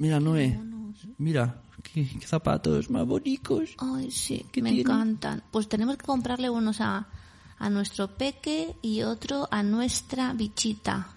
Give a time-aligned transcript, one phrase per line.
[0.00, 0.58] Mira, Noé.
[1.18, 3.76] Mira, qué, qué zapatos más bonitos.
[3.76, 5.42] Ay, sí, ¿Qué me encantan.
[5.50, 7.06] Pues tenemos que comprarle unos a,
[7.58, 11.08] a nuestro peque y otro a nuestra bichita.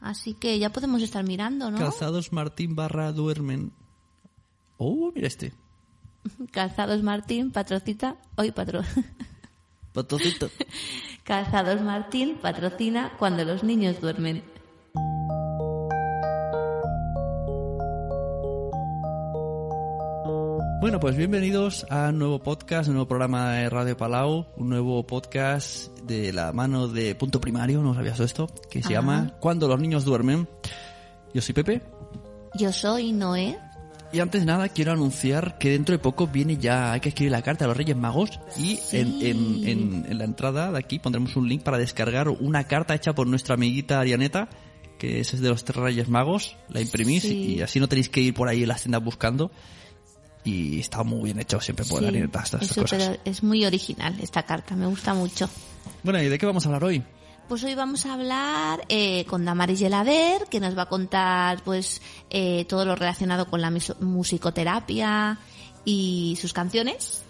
[0.00, 1.78] Así que ya podemos estar mirando, ¿no?
[1.78, 3.70] Calzados Martín barra duermen.
[4.76, 5.52] Oh, mira este.
[6.50, 8.16] Calzados Martín, patrocita.
[8.34, 8.82] Hoy patro.
[9.92, 10.50] Patocito.
[11.22, 14.42] Calzados Martín patrocina cuando los niños duermen.
[20.80, 25.04] Bueno, pues bienvenidos a un nuevo podcast, un nuevo programa de Radio Palau, un nuevo
[25.06, 28.94] podcast de la mano de Punto Primario, no sabías esto, que se Ajá.
[28.94, 30.48] llama Cuando los niños duermen.
[31.34, 31.82] Yo soy Pepe
[32.54, 33.58] Yo soy Noé.
[34.12, 37.32] y antes de nada quiero anunciar que dentro de poco viene ya, hay que escribir
[37.32, 38.98] la carta a los Reyes Magos y Sí.
[38.98, 42.94] en, en- en- en la entrada de aquí pondremos un link para descargar una carta
[42.94, 44.48] hecha por nuestra amiguita Arianeta,
[44.98, 47.56] que es de los tres Reyes Magos, la imprimís Sí.
[47.56, 49.50] y así no tenéis que ir por ahí en las tiendas buscando.
[50.48, 53.02] Y está muy bien hecho siempre por Sí, estas es, cosas.
[53.04, 55.48] súper- es muy original esta carta, me gusta mucho.
[56.02, 57.02] Bueno, ¿y de qué vamos a hablar hoy?
[57.48, 62.02] Pues hoy vamos a hablar eh, con Damaris Gelader, que nos va a contar pues
[62.30, 65.38] eh, todo lo relacionado con la musicoterapia
[65.84, 67.22] y sus canciones.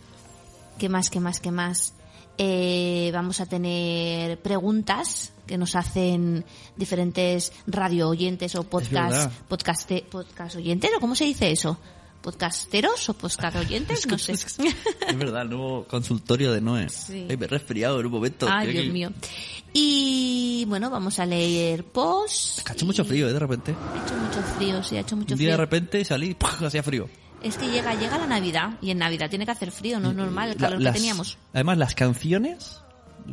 [0.79, 1.95] ¿Qué más, qué más, qué más?
[2.37, 6.45] Eh, vamos a tener preguntas que nos hacen
[6.77, 9.33] diferentes radio oyentes o podcast, verdad.
[9.49, 11.79] podcaste- podcast oyentes, o cómo se dice eso?
[12.33, 14.07] ¿Podcasteros o podcast oyentes?
[14.07, 14.33] No sé.
[15.09, 16.87] Es verdad, el nuevo consultorio de Noé.
[16.91, 17.27] Sí.
[17.31, 18.47] Ay, me he resfriado en un momento.
[18.51, 19.11] Ay, Dios que- mío.
[19.73, 22.59] Y bueno, vamos a leer post.
[22.59, 23.33] Es que ha hecho mucho frío, ¿eh?
[23.33, 23.73] De repente.
[23.75, 25.65] Ha hecho mucho frío, sí, ha hecho mucho Un día de frío.
[25.65, 27.09] repente salí y hacía frío.
[27.43, 30.17] Es que llega, llega la Navidad y en Navidad tiene que hacer frío, no es
[30.17, 31.39] normal el La- calor las- que teníamos.
[31.55, 32.83] Además, las canciones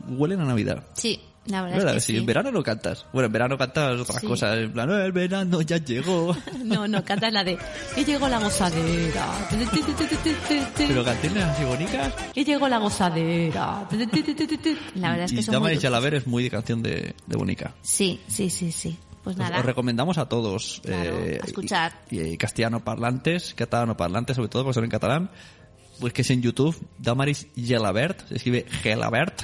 [0.07, 0.87] huelen a Navidad.
[0.93, 1.95] Sí, la verdad ¿Verdad?
[1.97, 2.17] es que Si sí.
[2.19, 3.05] en verano no cantas.
[3.13, 4.27] Bueno, en verano cantas otras Sí.
[4.27, 4.57] cosas.
[4.57, 6.35] En plan, "Eh, el verano ya llegó.
[6.63, 7.57] No, no, cantas la de
[7.93, 9.25] que llegó la gozadera.
[10.77, 12.13] Pero canciones así bonitas.
[12.33, 13.87] Que llegó la gozadera.
[14.95, 15.81] La verdad es que y son Dama muy dulces.
[15.83, 17.73] Chalaver es muy de canción de, de Bonica.
[17.81, 18.97] Sí, sí, sí, sí.
[19.23, 19.59] Pues Os- nada.
[19.59, 20.81] Os recomendamos a todos.
[20.83, 21.93] Claro, eh, a escuchar.
[22.11, 25.29] Y, y castellano parlantes, catalano parlantes, sobre todo porque son en catalán.
[25.99, 29.43] Pues que es en YouTube, Damaris Gelabert, se escribe Gelabert.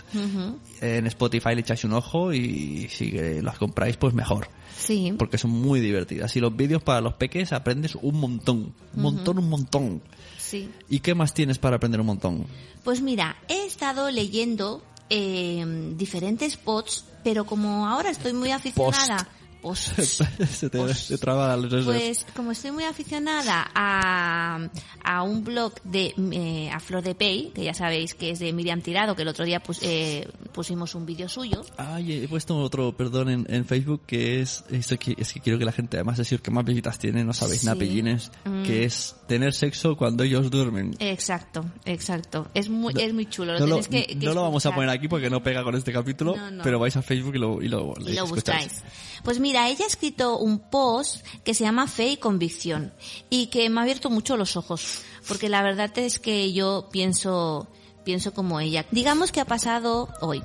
[0.82, 4.50] En Spotify le echáis un ojo y si las compráis, pues mejor.
[4.78, 5.14] Sí.
[5.18, 6.36] Porque son muy divertidas.
[6.36, 8.74] Y los vídeos para los peques aprendes un montón.
[8.96, 10.02] Un montón, un montón.
[10.38, 10.70] Sí.
[10.90, 12.46] ¿Y qué más tienes para aprender un montón?
[12.84, 19.28] Pues mira, he estado leyendo eh, diferentes posts, pero como ahora estoy muy aficionada...
[19.62, 20.24] Posts.
[20.52, 21.08] se te, Posts.
[21.10, 21.86] te traba los sesos.
[21.86, 24.60] Pues como estoy muy aficionada a,
[25.04, 28.52] a un blog de eh, a Flor de Pey, que ya sabéis que es de
[28.54, 31.64] Miriam Tirado, que el otro día pus- eh, pusimos un vídeo suyo.
[31.78, 35.58] Ay, he puesto otro perdón en, en Facebook que es, esto que, es que quiero
[35.60, 37.66] que la gente, además es el que más visitas tiene, no sabéis, Sí.
[37.68, 38.64] napellines, Mm.
[38.64, 40.96] que es tener sexo cuando ellos duermen.
[41.00, 42.48] Exacto, exacto.
[42.54, 43.54] Es muy, es muy chulo.
[43.54, 45.76] Lo no lo, que, que no lo vamos a poner aquí porque no pega con
[45.76, 46.64] este capítulo, No, no.
[46.64, 48.84] pero vais a Facebook y lo, y lo, y lo buscáis.
[49.24, 52.94] Pues mira, ella ha escrito un post que se llama Fe y Convicción
[53.30, 57.68] y que me ha abierto mucho los ojos, porque la verdad es que yo pienso
[58.04, 58.86] pienso como ella.
[58.92, 60.42] Digamos que ha pasado hoy,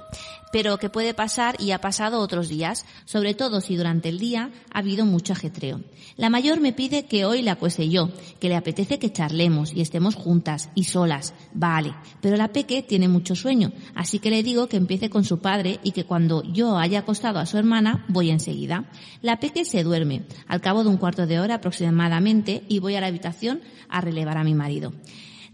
[0.53, 4.51] pero que puede pasar y ha pasado otros días, sobre todo si durante el día
[4.73, 5.81] ha habido mucho ajetreo.
[6.17, 9.81] La mayor me pide que hoy la acueste yo, que le apetece que charlemos y
[9.81, 11.35] estemos juntas y solas.
[11.53, 15.41] Vale, pero la peque tiene mucho sueño, así que le digo que empiece con su
[15.41, 18.91] padre y que cuando yo haya acostado a su hermana voy enseguida.
[19.23, 23.01] La peque se duerme, al cabo de un cuarto de hora aproximadamente, y voy a
[23.01, 24.93] la habitación a relevar a mi marido.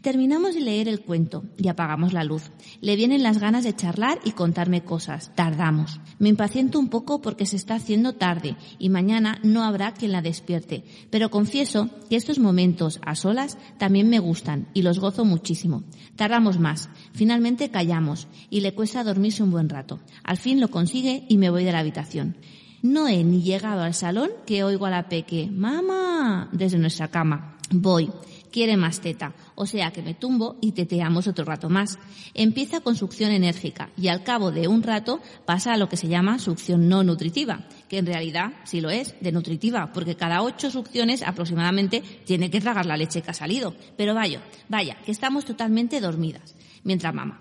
[0.03, 2.51] Terminamos de leer el cuento y apagamos la luz.
[2.81, 5.31] Le vienen las ganas de charlar y contarme cosas.
[5.37, 6.01] Tardamos.
[6.19, 10.21] Me impaciento un poco porque se está haciendo tarde y mañana no habrá quien la
[10.21, 10.83] despierte.
[11.11, 15.85] Pero confieso que estos momentos a solas también me gustan y los gozo muchísimo.
[16.17, 16.91] Tardamos más.
[17.12, 20.01] Finalmente callamos y le cuesta dormirse un buen rato.
[20.25, 22.37] Al fin lo consigue y me voy de la habitación.
[22.83, 27.56] No he ni llegado al salón que oigo a la peque, mamá, desde nuestra cama.
[27.71, 28.11] Voy.
[28.52, 31.99] Quiere más teta, o sea que me tumbo y teteamos otro rato más.
[32.34, 36.08] Empieza con succión enérgica y al cabo de un rato pasa a lo que se
[36.08, 40.70] llama succión no nutritiva, que en realidad sí lo es, de nutritiva, porque cada ocho
[40.70, 43.75] succiones aproximadamente tiene que tragar la leche que ha salido.
[43.96, 46.54] Pero vaya, vaya, que estamos totalmente dormidas,
[46.84, 47.40] mientras mama.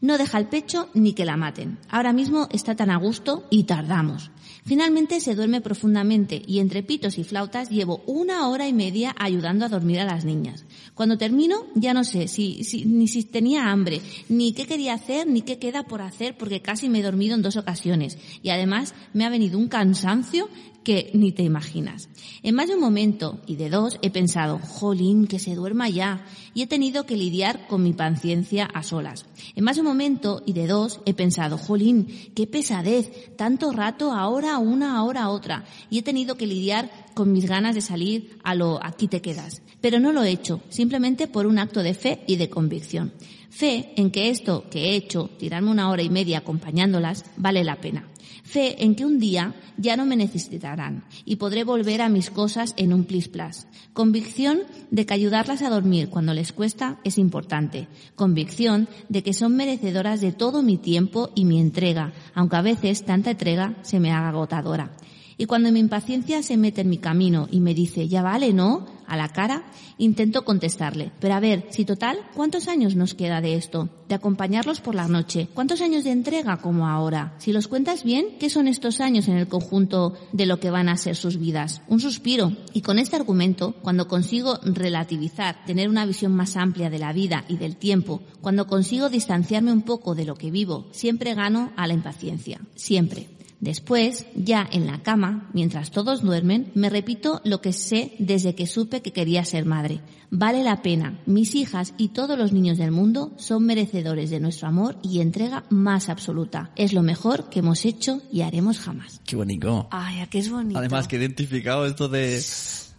[0.00, 1.78] No deja el pecho ni que la maten.
[1.88, 4.30] Ahora mismo está tan a gusto y tardamos.
[4.66, 9.64] Finalmente se duerme profundamente y entre pitos y flautas llevo una hora y media ayudando
[9.64, 10.64] a dormir a las niñas.
[10.94, 15.28] Cuando termino ya no sé si, si- ni si tenía hambre, ni qué quería hacer,
[15.28, 18.18] ni qué queda por hacer porque casi me he dormido en dos ocasiones.
[18.42, 20.48] Y además me ha venido un cansancio
[20.86, 22.08] que ni te imaginas.
[22.44, 26.24] En más de un momento y de dos he pensado, jolín, que se duerma ya,
[26.54, 29.26] y he tenido que lidiar con mi paciencia a solas.
[29.56, 32.06] En más de un momento y de dos he pensado, jolín,
[32.36, 37.46] qué pesadez, tanto rato ahora una, ahora otra, y he tenido que lidiar con mis
[37.46, 39.62] ganas de salir a lo aquí te quedas.
[39.80, 43.12] Pero no lo he hecho, simplemente por un acto de fe y de convicción.
[43.50, 47.80] Fe en que esto que he hecho, tirarme una hora y media acompañándolas, vale la
[47.80, 48.06] pena.
[48.46, 52.74] Fe en que un día ya no me necesitarán y podré volver a mis cosas
[52.76, 53.66] en un plis plas.
[53.92, 54.60] Convicción
[54.92, 57.88] de que ayudarlas a dormir cuando les cuesta es importante.
[58.14, 63.04] Convicción de que son merecedoras de todo mi tiempo y mi entrega, aunque a veces
[63.04, 64.92] tanta entrega se me haga agotadora.
[65.38, 68.86] Y cuando mi impaciencia se mete en mi camino y me dice, ya vale, ¿no?
[69.06, 69.64] A la cara,
[69.98, 71.12] intento contestarle.
[71.20, 73.90] Pero a ver, si total, ¿cuántos años nos queda de esto?
[74.08, 75.48] De acompañarlos por la noche.
[75.52, 77.34] ¿Cuántos años de entrega como ahora?
[77.38, 80.88] Si los cuentas bien, ¿qué son estos años en el conjunto de lo que van
[80.88, 81.82] a ser sus vidas?
[81.86, 82.52] Un suspiro.
[82.72, 87.44] Y con este argumento, cuando consigo relativizar, tener una visión más amplia de la vida
[87.46, 91.86] y del tiempo, cuando consigo distanciarme un poco de lo que vivo, siempre gano a
[91.86, 92.60] la impaciencia.
[92.74, 93.35] Siempre.
[93.60, 98.66] Después, ya en la cama, mientras todos duermen, me repito lo que sé desde que
[98.66, 100.00] supe que quería ser madre.
[100.30, 101.20] Vale la pena.
[101.26, 105.64] Mis hijas y todos los niños del mundo son merecedores de nuestro amor y entrega
[105.70, 106.70] más absoluta.
[106.76, 109.20] Es lo mejor que hemos hecho y haremos jamás.
[109.24, 109.88] Qué bonito.
[109.90, 110.78] Ay, ¿a qué es bonito.
[110.78, 112.40] Además, que he identificado esto de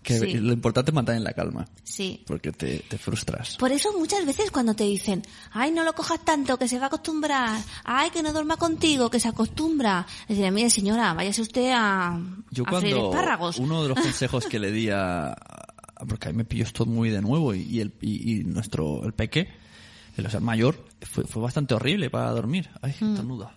[0.07, 0.33] que Sí.
[0.39, 2.23] lo importante es mantener la calma, Sí.
[2.25, 3.57] porque te, te frustras.
[3.57, 5.21] Por eso muchas veces cuando te dicen,
[5.51, 9.09] ay, no lo cojas tanto, que se va a acostumbrar, ay, que no duerma contigo,
[9.09, 10.05] que se acostumbra.
[10.29, 12.17] Decirle, mire señora, váyase usted a,
[12.51, 13.57] Yo a freír cuando espárragos.
[13.57, 15.35] uno de los consejos que le di a,
[16.07, 19.03] porque a mí me pilló esto muy de nuevo y, y el y, y nuestro
[19.03, 19.49] el peque,
[20.15, 22.69] el o sea, mayor, fue, fue bastante horrible para dormir.
[22.81, 23.09] Ay, Mm.
[23.11, 23.53] estornuda.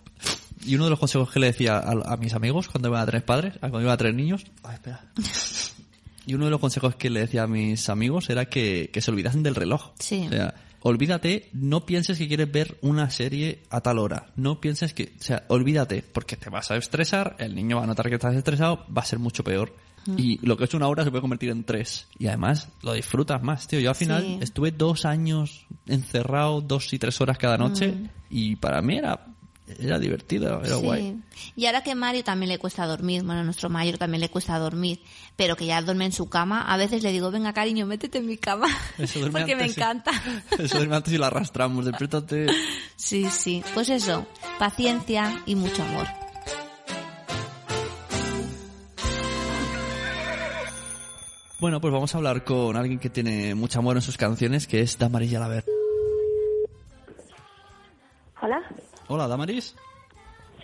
[0.65, 3.05] Y uno de los consejos que le decía a, a mis amigos cuando iban a
[3.07, 5.05] tres padres, cuando iban a tres niños, ay, espera.
[6.25, 9.11] Y uno de los consejos que le decía a mis amigos era que, que se
[9.11, 9.91] olvidasen del reloj.
[9.99, 10.25] Sí.
[10.27, 14.27] O sea, olvídate, no pienses que quieres ver una serie a tal hora.
[14.35, 17.87] No pienses que, o sea, olvídate, porque te vas a estresar, el niño va a
[17.87, 19.75] notar que estás estresado, va a ser mucho peor.
[20.17, 22.07] Y lo que es una hora se puede convertir en tres.
[22.17, 23.79] Y además lo disfrutas más, tío.
[23.79, 24.37] Yo al final Sí.
[24.41, 27.93] estuve dos años encerrado, dos y tres horas cada noche,
[28.29, 29.27] y para mí era,
[29.79, 30.81] era divertido, era Sí.
[30.81, 31.17] guay.
[31.55, 34.57] Y ahora que Mario también le cuesta dormir, bueno, a nuestro mayor también le cuesta
[34.59, 34.99] dormir,
[35.35, 38.27] pero que ya duerme en su cama, a veces le digo, venga cariño, métete en
[38.27, 39.81] mi cama, Eso duerme porque me antes, sí.
[39.81, 40.11] encanta.
[40.59, 42.47] Eso duerme antes y lo arrastramos, despiértate.
[42.95, 44.25] Sí, sí, pues eso,
[44.59, 46.07] paciencia y mucho amor.
[51.59, 54.81] Bueno, pues vamos a hablar con alguien que tiene mucho amor en sus canciones, que
[54.81, 55.63] es Damaris Yalaber.
[58.41, 58.59] Hola.
[59.13, 59.75] Hola, Damaris.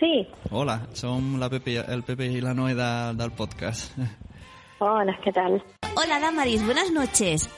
[0.00, 0.26] Sí.
[0.50, 3.92] Hola, son la Pepe, el Pepe y la Noe da- del podcast.
[4.78, 5.62] Hola, ¿qué tal?
[5.94, 7.50] Hola Damaris, buenas noches.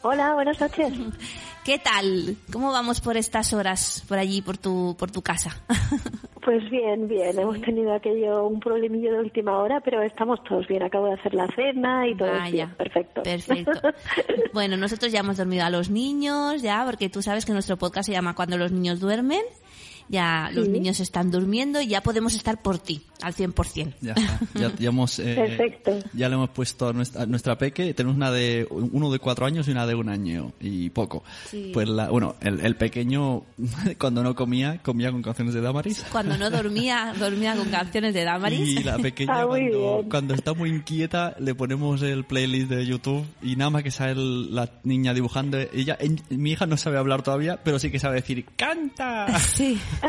[0.00, 0.90] Hola, buenas noches.
[1.66, 2.34] ¿Qué tal?
[2.50, 5.50] ¿Cómo vamos por estas horas por allí, por tu, por tu casa?
[6.42, 7.38] Pues bien, bien.
[7.38, 10.82] Hemos tenido aquello, un problemillo de última hora, pero estamos todos bien.
[10.82, 12.74] Acabo de hacer la cena y todo Vaya, bien.
[12.76, 13.22] Perfecto.
[13.22, 13.72] Perfecto.
[14.54, 18.06] Bueno, nosotros ya hemos dormido a los niños, ya, porque tú sabes que nuestro podcast
[18.06, 19.42] se llama Cuando los niños duermen.
[20.10, 20.72] Ya los Sí.
[20.72, 23.94] niños están durmiendo y ya podemos estar por ti, al 100%.
[24.00, 24.40] Ya está.
[24.58, 25.98] Ya, ya hemos, eh, Perfecto.
[26.14, 27.94] Ya le hemos puesto a nuestra, a nuestra peque.
[27.94, 31.22] Tenemos una de uno de cuatro años y una de un año y poco.
[31.48, 31.70] Sí.
[31.72, 33.44] Pues la, bueno, el, el pequeño
[33.98, 36.04] cuando no comía comía con canciones de Damaris.
[36.10, 38.68] Cuando no dormía, dormía con canciones de Damaris.
[38.68, 39.46] Y la pequeña Ah,
[40.10, 44.12] cuando, está muy inquieta le ponemos el playlist de YouTube y nada más que sale
[44.12, 45.56] el- la niña dibujando.
[45.72, 49.38] Ella, en- mi hija no sabe hablar todavía, pero sí que sabe decir ¡Canta!
[49.38, 49.78] Sí.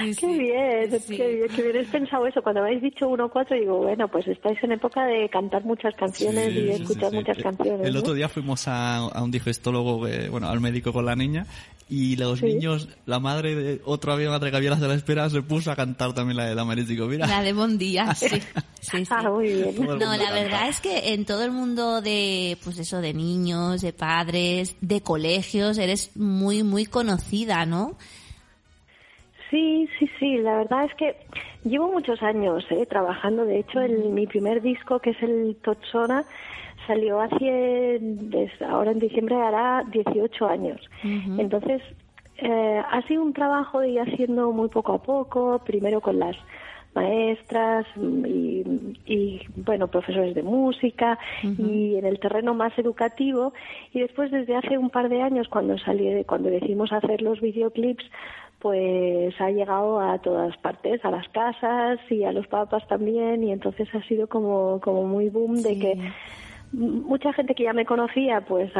[0.00, 1.16] Sí, Qué bien, Sí.
[1.16, 2.42] qué bien, que hubierais pensado eso.
[2.42, 5.94] Cuando habéis dicho uno o cuatro, digo, bueno, pues estáis en época de cantar muchas
[5.94, 7.16] canciones Sí, y escuchar sí.
[7.16, 7.86] muchas canciones.
[7.86, 8.00] El ¿no?
[8.00, 11.46] otro día fuimos a, a un digestólogo, eh, bueno, al médico con la niña,
[11.88, 12.46] y los Sí.
[12.46, 15.76] niños, la madre de otra madre que había las de la espera, se puso a
[15.76, 16.88] cantar también la de Damaris.
[16.88, 18.28] Digo, mira, La de Bon Día, sí.
[18.80, 19.12] Sí, sí.
[19.14, 19.74] Ah, muy bien.
[19.78, 20.32] No, la canta.
[20.32, 25.00] verdad es que en todo el mundo de, pues eso, de niños, de padres, de
[25.02, 27.96] colegios, eres muy, muy conocida, ¿no?
[29.50, 31.16] Sí, sí, sí, la verdad es que
[31.68, 33.44] llevo muchos años eh, trabajando.
[33.44, 36.24] De hecho, el, mi primer disco, que es el Totsona,
[36.86, 38.00] salió hace,
[38.68, 40.80] ahora en diciembre hará 18 años.
[41.02, 41.82] Entonces,
[42.38, 46.36] eh, ha sido un trabajo de ir haciendo muy poco a poco, primero con las
[46.94, 48.64] maestras mm, y,
[49.06, 53.52] y, bueno profesores de música y en el terreno más educativo.
[53.92, 58.04] Y después desde hace un par de años cuando salí cuando decidimos hacer los videoclips
[58.62, 63.50] pues ha llegado a todas partes, a las casas y a los papas también, y
[63.50, 65.98] entonces ha sido como, como muy boom de que
[66.72, 68.72] mucha gente que ya me conocía pues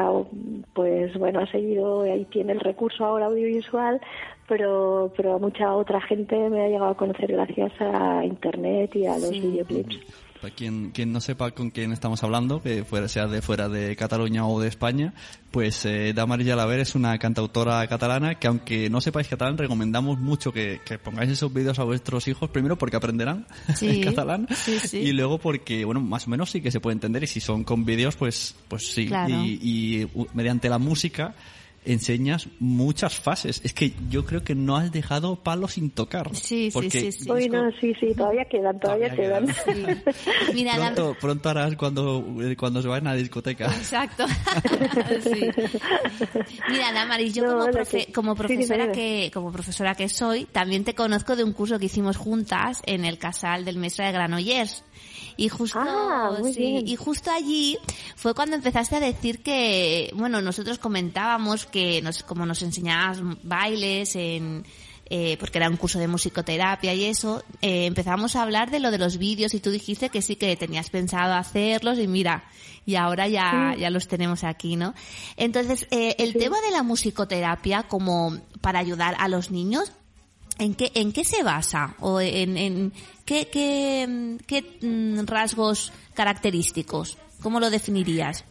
[0.73, 4.01] pues bueno ha seguido ahí tiene el recurso ahora audiovisual
[4.49, 9.19] pero pero mucha otra gente me ha llegado a conocer gracias a internet y a
[9.19, 9.99] los videoclips
[10.43, 13.95] para quien, quien no sepa con quién estamos hablando, que fuera, sea de fuera de
[13.95, 15.15] Cataluña o de España,
[15.53, 20.53] pues eh, Damaris Jalaver es una cantautora catalana que aunque no sepáis catalán, recomendamos mucho
[20.53, 23.47] que, pongáis esos vídeos a vuestros hijos, primero porque aprenderán
[24.05, 24.49] catalán
[24.93, 27.63] y luego porque, bueno, más o menos sí que se puede entender y si son
[27.63, 29.09] con vídeos, pues, pues sí.
[29.31, 31.37] y mediante la música
[31.85, 33.61] enseñas muchas fases.
[33.65, 36.35] Es que yo creo que no has dejado palo sin tocar.
[36.35, 37.12] Sí, sí, sí.
[37.12, 37.29] sí.
[37.81, 39.47] sí, sí, todavía quedan, todavía, quedan.
[40.55, 42.25] Mira, pronto, pronto, harás cuando,
[42.57, 43.67] cuando se vayan a la discoteca.
[43.67, 44.27] Exacto.
[46.69, 47.67] Mira, Damaris, yo como,
[48.15, 52.17] como profesora que como profesora que soy, también te conozco de un curso que hicimos
[52.17, 54.85] juntas en el casal del Mestre de Granollers.
[55.37, 57.79] Y justo, ah, y justo allí
[58.17, 64.15] fue cuando empezaste a decir que, bueno, nosotros comentábamos que nos, como nos enseñabas bailes
[64.17, 64.65] en,
[65.15, 68.91] eh, porque era un curso de musicoterapia y eso, eh, empezamos a hablar de lo
[68.91, 72.45] de los vídeos y tú dijiste que sí que tenías pensado hacerlos y mira,
[72.87, 74.95] y ahora ya, ya los tenemos aquí, ¿no?
[75.37, 79.93] Entonces, eh, el tema de la musicoterapia como para ayudar a los niños,
[80.59, 81.97] ¿En qué, ¿En qué se basa?
[82.01, 82.93] ¿O en, en
[83.25, 87.19] qué, qué, qué mm, rasgos característicos?
[87.43, 88.45] ¿Cómo lo definirías?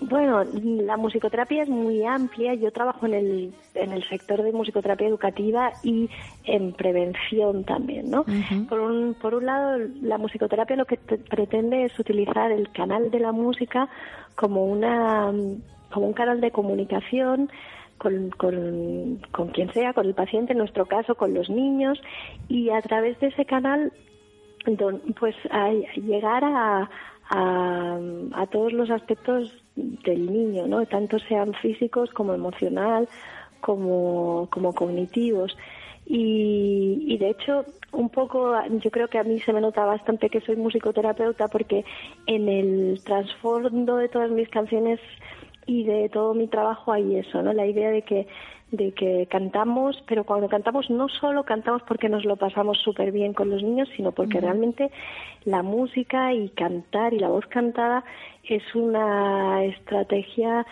[0.00, 2.54] Bueno, la musicoterapia es muy amplia.
[2.54, 6.08] Yo trabajo en el, en el sector de musicoterapia educativa y
[6.44, 8.24] en prevención también, ¿no?
[8.68, 13.18] por, un, por un lado, la musicoterapia lo que pretende es utilizar el canal de
[13.18, 13.88] la música
[14.36, 15.32] como, una,
[15.92, 17.50] como un canal de comunicación
[17.98, 22.00] con, con, con quien sea, con el paciente, en nuestro caso con los niños,
[22.48, 23.92] y a través de ese canal,
[25.18, 26.90] pues a, llegar a,
[27.30, 27.98] a,
[28.32, 30.86] a, todos los aspectos del niño, ¿no?
[30.86, 33.08] tanto sean físicos como emocional,
[33.60, 35.56] como, como cognitivos.
[36.06, 40.30] Y, y, de hecho, un poco, yo creo que a mí se me nota bastante
[40.30, 41.84] que soy musicoterapeuta porque
[42.26, 45.00] en el trasfondo de todas mis canciones
[45.68, 47.52] y de todo mi trabajo hay eso, ¿no?
[47.52, 48.26] La idea de que
[48.70, 53.32] de que cantamos, pero cuando cantamos no solo cantamos porque nos lo pasamos súper bien
[53.32, 54.90] con los niños, sino porque realmente
[55.44, 58.04] la música y cantar y la voz cantada
[58.44, 60.66] es una estrategia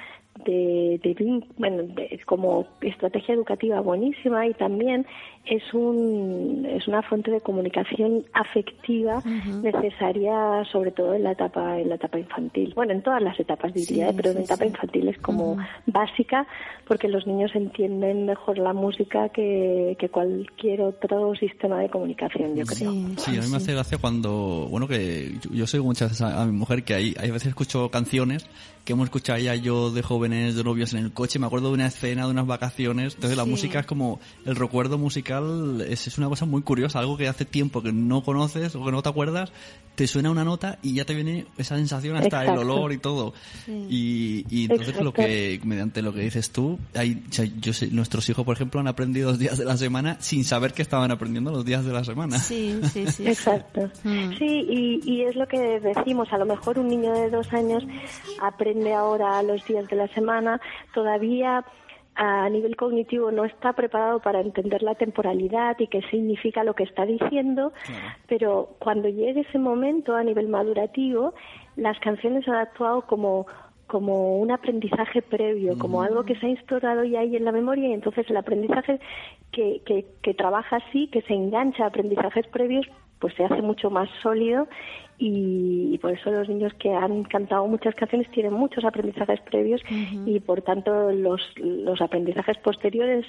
[0.45, 1.85] de, de bueno,
[2.25, 5.07] como estrategia educativa buenísima y también
[5.47, 9.23] es un es una fuente de comunicación afectiva
[9.63, 12.73] necesaria sobre todo en la etapa en la etapa infantil.
[12.75, 16.47] Bueno en todas las etapas diría pero en la etapa infantil es como básica
[16.87, 22.65] porque los niños entienden mejor la música que, que cualquier otro sistema de comunicación yo
[22.65, 22.93] creo.
[23.17, 26.53] Sí, a mí me hace gracia cuando bueno que yo, soy muchas veces a, mi
[26.53, 28.49] mujer que hay, hay veces escucho canciones
[28.87, 31.41] que hemos escuchado ya yo de jóvenes, de novios en el coche.
[31.41, 33.17] Me acuerdo de una escena, de unas vacaciones.
[33.17, 37.17] Entonces la música es como, el recuerdo musical es, es, una cosa muy curiosa, algo
[37.17, 39.51] que hace tiempo que no conoces o que no te acuerdas,
[39.97, 43.35] te suena una nota y ya te viene esa sensación hasta el olor y todo.
[43.67, 47.25] Y, y, entonces lo que, mediante lo que dices tú, hay,
[47.59, 50.75] yo sé, nuestros hijos, por ejemplo, han aprendido los días de la semana sin saber
[50.75, 52.39] que estaban aprendiendo los días de la semana.
[52.39, 53.27] Sí, sí, sí.
[53.27, 53.91] Exacto.
[54.05, 54.37] Mm.
[54.39, 57.83] Sí, y, y es lo que decimos, a lo mejor un niño de dos años
[58.41, 60.61] aprende ahora los días de la semana,
[60.95, 61.65] todavía
[62.17, 66.85] a nivel cognitivo no está preparado para entender la temporalidad y qué significa lo que
[66.85, 67.73] está diciendo,
[68.27, 71.35] pero cuando llegue ese momento a nivel madurativo,
[71.77, 73.47] las canciones han actuado como
[73.87, 77.89] como un aprendizaje previo, como algo que se ha instaurado ya ahí en la memoria
[77.89, 79.01] y entonces el aprendizaje
[79.53, 82.87] que, que, que trabaja así, que se engancha a aprendizajes previos,
[83.21, 84.69] pues se hace mucho más sólido
[85.19, 89.81] y, por eso los niños que han cantado muchas canciones tienen muchos aprendizajes previos
[90.27, 93.25] y por tanto los, los aprendizajes posteriores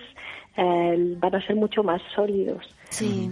[0.58, 2.68] eh, van a ser mucho más sólidos.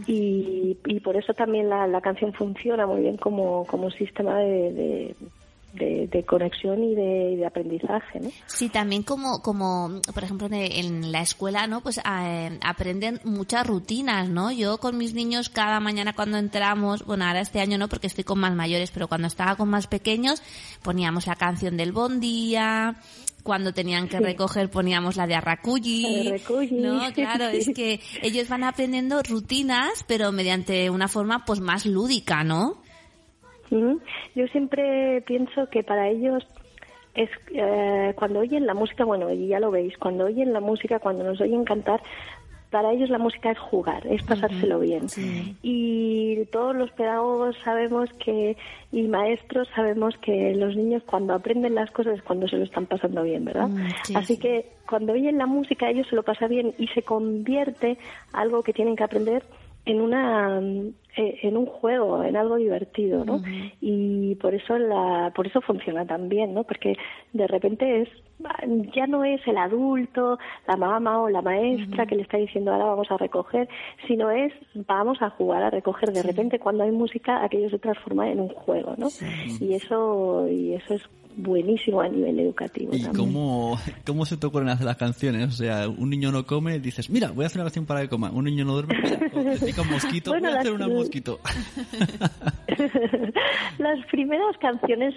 [0.07, 4.71] Y, y por eso también la, la canción funciona muy bien como, como sistema de
[4.71, 5.15] de,
[6.25, 8.29] conexión y de, aprendizaje, ¿no?
[8.47, 11.81] Sí, también como, como por ejemplo, en la escuela, ¿no?
[11.81, 14.51] Pues eh, aprenden muchas rutinas, ¿no?
[14.51, 18.23] Yo con mis niños cada mañana cuando entramos, bueno, ahora este año no porque estoy
[18.23, 20.41] con más mayores, pero cuando estaba con más pequeños
[20.81, 22.95] poníamos la canción del Bon Día,
[23.43, 26.33] cuando tenían que recoger poníamos la de Arraculli.
[26.71, 32.43] No, claro, es que ellos van aprendiendo rutinas, pero mediante una forma pues más lúdica,
[32.43, 32.84] ¿no?
[33.69, 36.45] Yo siempre pienso que para ellos
[37.15, 40.99] es eh, cuando oyen la música, bueno, y ya lo veis, cuando oyen la música,
[40.99, 42.01] cuando nos oyen cantar,
[42.69, 45.07] para ellos la música es jugar, es pasárselo bien.
[45.63, 48.57] Y todos los pedagogos sabemos que,
[48.91, 52.85] y maestros sabemos que los niños cuando aprenden las cosas es cuando se lo están
[52.85, 53.69] pasando bien, ¿verdad?
[53.69, 57.97] Mm, Así que cuando oyen la música ellos se lo pasan bien y se convierte
[58.33, 59.43] algo que tienen que aprender
[59.85, 60.59] en una
[61.17, 63.41] eh, en un juego, en algo divertido, ¿no?
[63.79, 66.63] Y por eso la por eso funciona tan bien, ¿no?
[66.63, 66.97] Porque
[67.31, 68.09] de repente es
[68.93, 70.37] ya no es el adulto,
[70.67, 73.69] la mamá o la maestra que le está diciendo ahora vamos a recoger,
[74.07, 76.11] sino es vamos a jugar a recoger.
[76.11, 79.07] De repente cuando hay música aquello se transforma en un juego, ¿no?
[79.61, 82.91] Y eso y eso es buenísimo a nivel educativo.
[82.95, 83.13] ¿Y también.
[83.25, 85.47] cómo, cómo se te ocurren hacer las canciones?
[85.47, 88.09] O sea, un niño no come, dices, mira, voy a hacer una canción para que
[88.09, 88.31] coma.
[88.31, 89.19] Un niño no duerme, mira,
[89.59, 91.39] te pica un mosquito, Bueno, voy a hacer las- una mosquito.
[93.77, 95.13] Las primeras canciones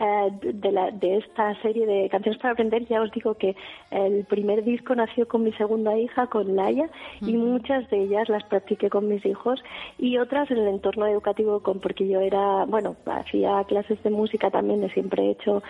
[0.00, 3.54] eh, de, la- de esta serie de canciones para aprender, ya os digo que
[3.90, 6.88] el primer disco nació con mi segunda hija, con Laia,
[7.20, 9.62] y muchas de ellas las practiqué con mis hijos
[9.98, 14.50] y otras en el entorno educativo, con porque yo era, bueno, hacía clases de música
[14.50, 15.62] también, siempre he hecho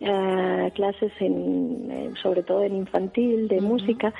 [0.00, 4.12] eh, clases en, sobre todo en infantil de música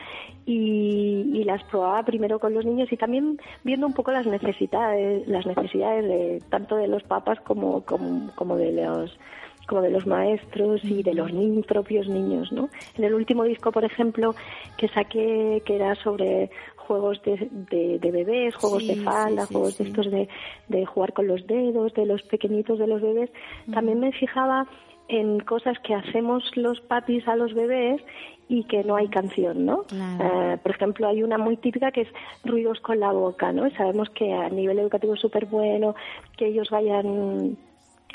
[0.46, 5.26] y, y las probaba primero con los niños y también viendo un poco las necesidades
[5.26, 7.02] las necesidades de tanto de los
[7.44, 9.18] como como, como de los
[9.66, 12.68] como de los maestros y de los ni- propios niños, ¿no?
[12.96, 14.34] En el último disco, por ejemplo,
[14.76, 19.48] que saqué, que era sobre juegos de, de, de bebés, juegos Sí, de falda, sí,
[19.48, 20.28] sí, juegos de estos de,
[20.68, 23.30] de jugar con los dedos, de los pequeñitos de los bebés,
[23.72, 24.66] también me fijaba
[25.08, 28.02] en cosas que hacemos los papis a los bebés
[28.48, 29.82] y que no hay canción, ¿no?
[29.84, 30.52] Claro.
[30.52, 32.08] Eh, por ejemplo, hay una muy típica que es
[32.44, 33.66] ruidos con la boca, ¿no?
[33.66, 35.94] Y sabemos que a nivel educativo es súper bueno
[36.36, 37.56] que ellos vayan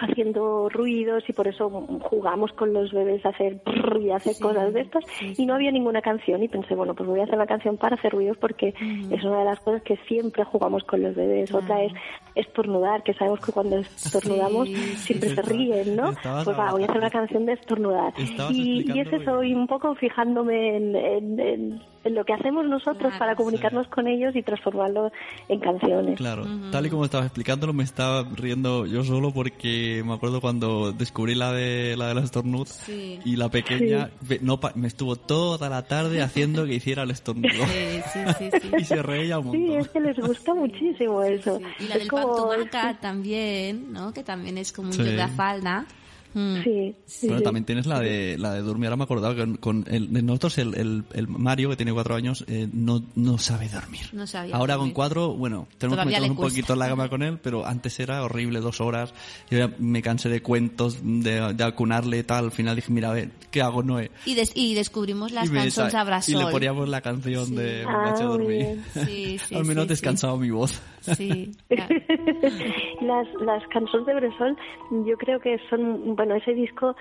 [0.02, 1.70] haciendo ruidos y por eso
[2.02, 5.04] jugamos con los bebés a hacer brrr y a hacer cosas de estas.
[5.38, 7.96] y no había ninguna canción y pensé bueno pues voy a hacer una canción para
[7.96, 8.70] hacer ruidos porque
[9.12, 11.54] es una de las cosas que siempre jugamos con los bebés.
[11.54, 11.92] Otra es
[12.36, 16.14] estornudar que sabemos que cuando estornudamos siempre se ríen no
[16.44, 18.14] pues va, voy a hacer una canción de estornudar.
[18.52, 22.98] Y, y es eso y- un poco fijándome en- en- en lo que hacemos nosotros
[23.10, 25.12] Claro, para comunicarnos con ellos y transformarlo
[25.48, 30.14] en canciones Claro, tal y como estabas explicándolo, me estaba riendo yo solo porque me
[30.14, 33.20] acuerdo cuando descubrí la de la de la estornud Sí.
[33.26, 37.50] y la pequeña ve- no me estuvo toda la tarde haciendo que hiciera el estornudo
[37.66, 38.70] Sí, sí, sí, sí.
[38.80, 39.80] y se reía un Sí, montón.
[39.80, 41.58] es que les gusta muchísimo eso.
[41.60, 44.14] Sí, Y la Es del como- Pantumaca también, ¿no?
[44.14, 45.04] Que también es como un Sí.
[45.04, 45.86] la falda.
[46.34, 46.64] Mm.
[46.64, 47.44] Sí, sí, Bueno, sí.
[47.44, 48.86] también tienes la de la de dormir.
[48.88, 51.92] Ahora me he acordado que con, el, de nosotros el, el, el Mario, que tiene
[51.92, 54.02] cuatro años, eh, no, no sabe dormir.
[54.14, 54.94] No sabía Ahora dormir.
[54.94, 57.40] con cuatro, bueno, tenemos que Todavía meternos le un poquito en la cama con él,
[57.42, 59.14] pero antes era horrible, dos horas.
[59.50, 62.46] Yo ya me cansé de cuentos, de, de acunarle y tal.
[62.46, 64.12] Al final dije, mira, a ver, ¿qué hago, Noé?
[64.26, 67.86] Y, des- y descubrimos las y, canciones sa- a y le poníamos la canción de
[67.88, 68.80] Ah, Me caché a muy dormir.
[69.06, 70.80] Sí, sí, Al menos sí, descansaba mi voz.
[71.02, 71.52] Sí,
[73.02, 74.58] las, las canciones de Bresol,
[75.06, 76.96] yo creo que son, bueno, ese disco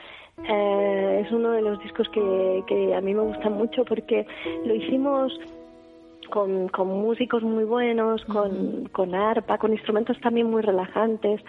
[0.45, 4.27] eh, es uno de los discos que, que a mí me gusta mucho porque
[4.65, 5.33] lo hicimos
[6.29, 11.41] con, con músicos muy buenos, con, con arpa, con instrumentos también muy relajantes,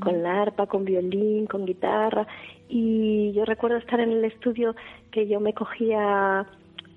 [0.00, 2.26] con la arpa, con violín, con guitarra.
[2.68, 4.74] Y yo recuerdo estar en el estudio
[5.10, 6.46] que yo me cogía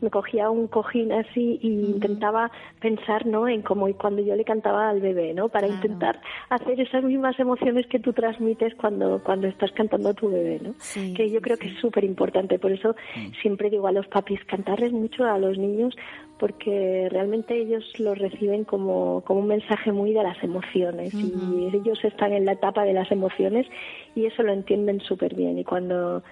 [0.01, 4.43] me cogía un cojín así y intentaba pensar no en cómo y cuando yo le
[4.43, 5.81] cantaba al bebé no para Claro.
[5.81, 10.59] intentar hacer esas mismas emociones que tú transmites cuando cuando estás cantando a tu bebé
[10.61, 12.95] no Sí, que yo sí, creo que es súper importante por eso
[13.41, 15.95] siempre digo a los papis cantarles mucho a los niños
[16.39, 21.13] porque realmente ellos lo reciben como, como un mensaje muy de las emociones.
[21.13, 23.67] Y ellos están en la etapa de las emociones
[24.15, 26.23] y eso lo entienden súper bien y cuando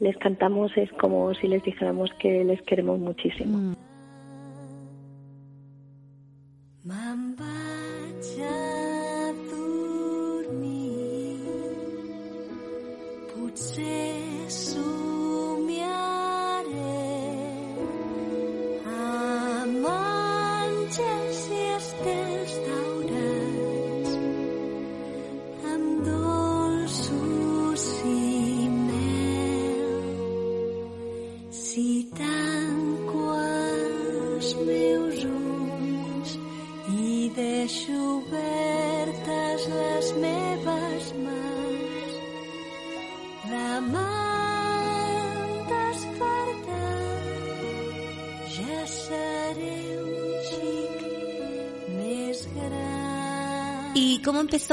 [0.00, 3.58] les cantamos es como si les dijéramos que les queremos muchísimo.
[3.58, 3.87] Me'n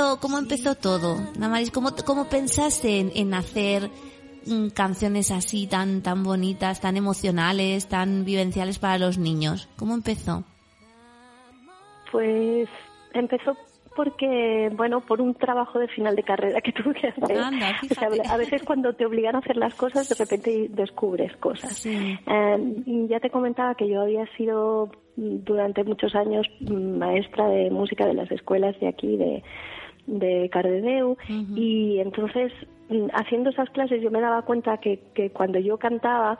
[0.06, 1.18] empezó, cómo empezó todo?
[1.38, 3.90] Damaris, ¿cómo, cómo pensaste en, en hacer
[4.46, 9.68] mm, canciones así tan, tan bonitas, tan emocionales, tan vivenciales para los niños?
[9.78, 10.44] ¿Cómo empezó?
[12.12, 12.70] Pues
[13.14, 13.58] empezó
[13.96, 17.38] porque, bueno, por un trabajo de final de carrera que tuve que hacer.
[17.38, 18.30] Anda, O sea, fíjate.
[18.30, 21.74] a veces cuando te obligan a hacer las cosas, de repente descubres cosas.
[21.78, 21.96] Sí.
[22.28, 27.70] Eh, ya te comentaba que yo había sido mm, durante muchos años mm, maestra de
[27.72, 29.44] música de las escuelas de aquí, de,
[30.08, 31.18] de Cardedeu,
[31.56, 32.52] y entonces
[32.90, 36.38] mm, haciendo esas clases yo me daba cuenta que, que cuando yo cantaba,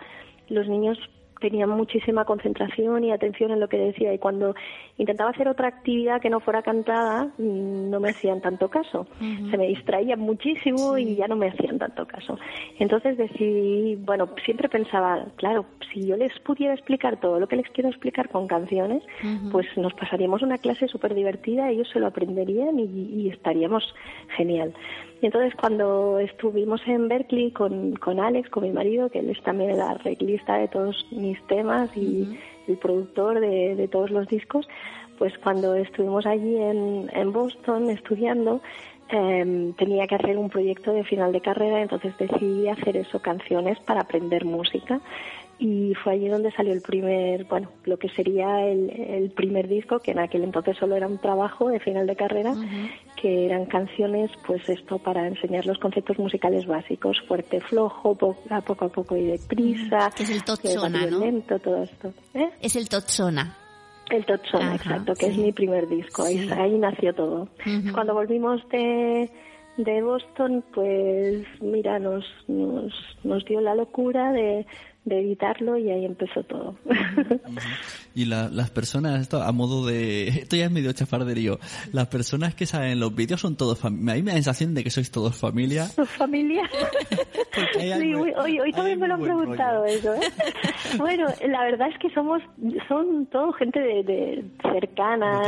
[0.50, 0.98] los niños
[1.40, 4.56] tenían muchísima concentración y atención en lo que decía y cuando
[4.98, 9.08] intentaba hacer otra actividad que no fuera cantada mm, no me hacían tanto caso.
[9.20, 12.38] Se me distraían muchísimo y ya no me hacían tanto caso.
[12.80, 17.70] Entonces decidí bueno siempre pensaba claro si yo les pudiera explicar todo lo que les
[17.70, 19.04] quiero explicar con canciones
[19.52, 23.84] pues nos pasaríamos una clase súper divertida ellos se lo aprenderían y, y estaríamos
[24.36, 24.74] genial
[25.22, 29.42] y entonces cuando estuvimos en Berkeley con, con Alex, con mi marido, que él es
[29.44, 34.68] también el arreglista de todos mis temas y el productor de, de todos los discos,
[35.18, 38.62] pues cuando estuvimos allí en, en Boston estudiando,
[39.10, 43.80] em, tenía que hacer un proyecto de final de carrera, entonces decidí hacer eso, canciones
[43.80, 45.00] para aprender música.
[45.58, 50.00] Y fue allí donde salió el primer, bueno, lo que sería el, el primer disco,
[50.00, 52.54] que en aquel entonces solo era un trabajo de final de carrera,
[53.16, 58.60] que eran canciones, pues esto, para enseñar los conceptos musicales básicos, fuerte, flojo, po- a
[58.60, 61.20] poco a poco y deprisa, Que es el totsona, ¿no?
[61.20, 62.14] lento, todo esto.
[62.34, 62.50] ¿Eh?
[62.62, 63.56] Es el Totsona.
[64.12, 65.32] El Totsona, Ajá, exacto, que sí.
[65.32, 66.24] es mi primer disco.
[66.24, 66.50] Ahí, Sí.
[66.52, 67.48] ahí nació todo.
[67.94, 69.32] Cuando volvimos de,
[69.78, 74.68] de Boston, pues mira, nos, nos, nos dio la locura de,
[75.06, 76.76] de editarlo y ahí empezó todo.
[78.16, 80.28] Y la- las personas, esto a modo de...
[80.46, 81.60] Esto ya es medio chafarderío.
[81.92, 84.14] Las personas que salen en los vídeos son todos familia.
[84.14, 85.88] A mí me da la sensación de que sois todos familia.
[85.96, 86.64] ¿Tu familia?
[87.78, 89.94] Sí, algo- hoy, hoy, también me lo han preguntado rollo.
[89.94, 90.20] eso, ¿eh?
[90.98, 92.42] Bueno, la verdad es que somos,
[92.90, 95.42] son todo gente de, de cercana,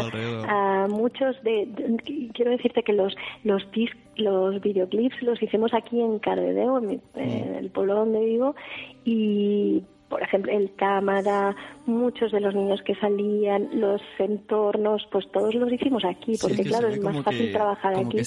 [0.48, 6.00] a muchos de, de- quiero decirte que los, los dis- los videoclips los hicimos aquí
[6.00, 8.56] en Cardedeu, en, mi- en el pueblo donde vivo,
[9.04, 15.54] y por ejemplo, el cámara, muchos de los niños que salían, los entornos, pues todos
[15.56, 18.20] los hicimos aquí, Sí, porque es que claro, es más fácil que- trabajar como aquí.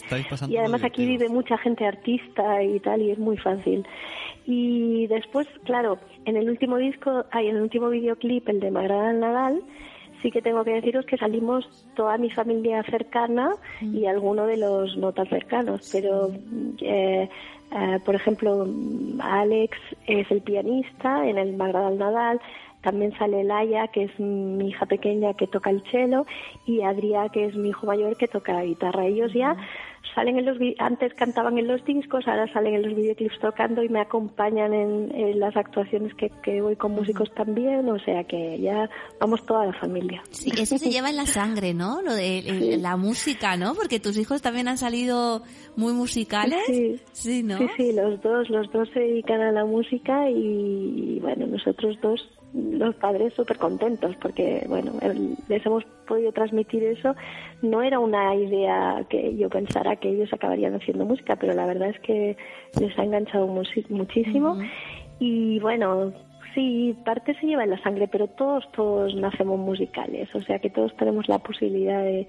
[0.49, 3.87] Y además aquí vive mucha gente artista y tal, y es muy fácil.
[4.47, 9.13] Y después, claro, en el último disco, hay en el último videoclip, el de Magrada
[9.13, 9.63] Nadal,
[10.23, 14.97] sí que tengo que deciros que salimos toda mi familia cercana y alguno de los
[14.99, 16.31] no tan cercanos, pero
[16.83, 17.29] eh,
[17.73, 18.67] eh, por ejemplo,
[19.21, 22.41] Alex es el pianista en el Magradal Nadal,
[22.83, 26.25] también sale Laia, que es mi hija pequeña que toca el cello,
[26.67, 29.05] y Adrià, que es mi hijo mayor que toca guitarra.
[29.05, 29.57] Ellos ya
[30.15, 33.89] salen en los antes cantaban en los discos, ahora salen en los videoclips tocando y
[33.89, 38.59] me acompañan en, en las actuaciones que, que voy con músicos también, o sea que
[38.61, 38.89] ya
[39.21, 40.23] vamos toda la familia.
[40.31, 42.03] Sí, eso se lleva en la sangre, ¿no?
[42.03, 43.75] Lo de la música, ¿no?
[43.75, 45.43] Porque tus hijos también han salido
[45.77, 46.61] muy musicales.
[46.67, 47.01] Sí.
[47.13, 47.59] Sí, ¿no?
[47.59, 52.21] Sí, sí, los dos, los dos se dedican a la música y, bueno, nosotros dos,
[52.53, 54.93] los padres, súper contentos porque, bueno,
[55.49, 57.15] les hemos podido transmitir eso.
[57.63, 61.91] No era una idea que yo pensara que ellos acabarían haciendo música, pero la verdad
[61.91, 62.37] es que
[62.81, 64.59] les ha enganchado muchísimo.
[65.19, 66.13] Y bueno,
[66.55, 70.71] sí, parte se lleva en la sangre, pero todos, todos nacemos musicales, o sea que
[70.71, 72.27] todos tenemos la posibilidad de,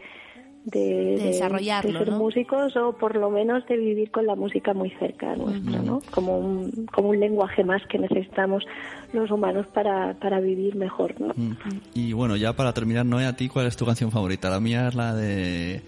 [0.66, 2.20] de, de- desarrollarlo, de ser ¿no?
[2.20, 6.02] músicos o por lo menos de vivir con la música muy cerca nuestra, ¿no?
[6.12, 8.64] Como un, como un lenguaje más que necesitamos
[9.14, 11.34] los humanos para, para vivir mejor, ¿no?
[11.94, 14.50] Y bueno, ya para terminar, Noé, a ti, ¿cuál es tu canción favorita?
[14.50, 15.82] La mía es la de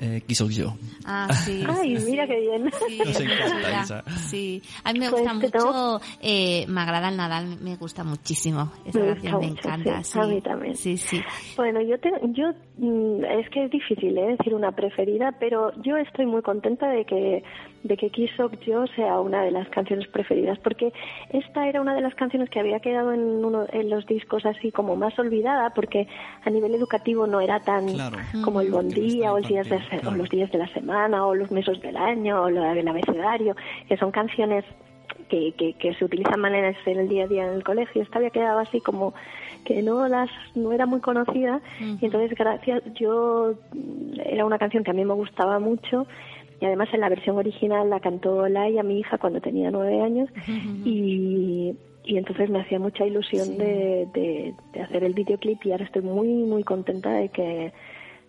[0.00, 0.74] eh, Qui Soc Jo.
[1.04, 1.64] Ah, sí.
[1.68, 2.70] Ay, mira qué bien.
[2.88, 4.02] Sí, Nos es encanta esa.
[4.28, 7.76] Sí, a mí me Pues gusta te mucho, tengo- eh, me agrada el Nadal, me
[7.76, 8.70] gusta muchísimo.
[8.84, 10.18] Esa Me canción me mucho, encanta, sí, sí.
[10.18, 10.76] a mí también.
[10.76, 11.20] Sí, sí.
[11.56, 12.46] Bueno, yo, te- yo
[12.78, 14.36] mm, es que es difícil ¿eh?
[14.38, 17.42] decir una preferida, pero yo estoy muy contenta de que
[17.84, 20.92] de que Kiss Up Yo sea una de las canciones preferidas, porque
[21.30, 24.72] esta era una de las canciones que había quedado en uno en los discos así
[24.72, 26.08] como más olvidada, porque
[26.44, 28.16] a nivel educativo no era tan Claro.
[28.42, 30.08] como el Bon Que no Día o, el días de, claro.
[30.08, 33.54] o los días de la semana o los meses del año o la- el abecedario,
[33.86, 34.64] que son canciones
[35.28, 38.02] que, que, que se utilizan maneras en el día a día en el colegio.
[38.02, 39.14] Esta había quedado así como
[39.64, 43.54] que no las no era muy conocida y entonces gracias yo
[44.24, 46.06] era una canción que a mí me gustaba mucho
[46.64, 50.30] y además en la versión original la cantó Laia, mi hija, cuando tenía nueve años
[50.82, 55.84] y, y entonces me hacía mucha ilusión de, de, de hacer el videoclip y ahora
[55.84, 57.70] estoy muy muy contenta de que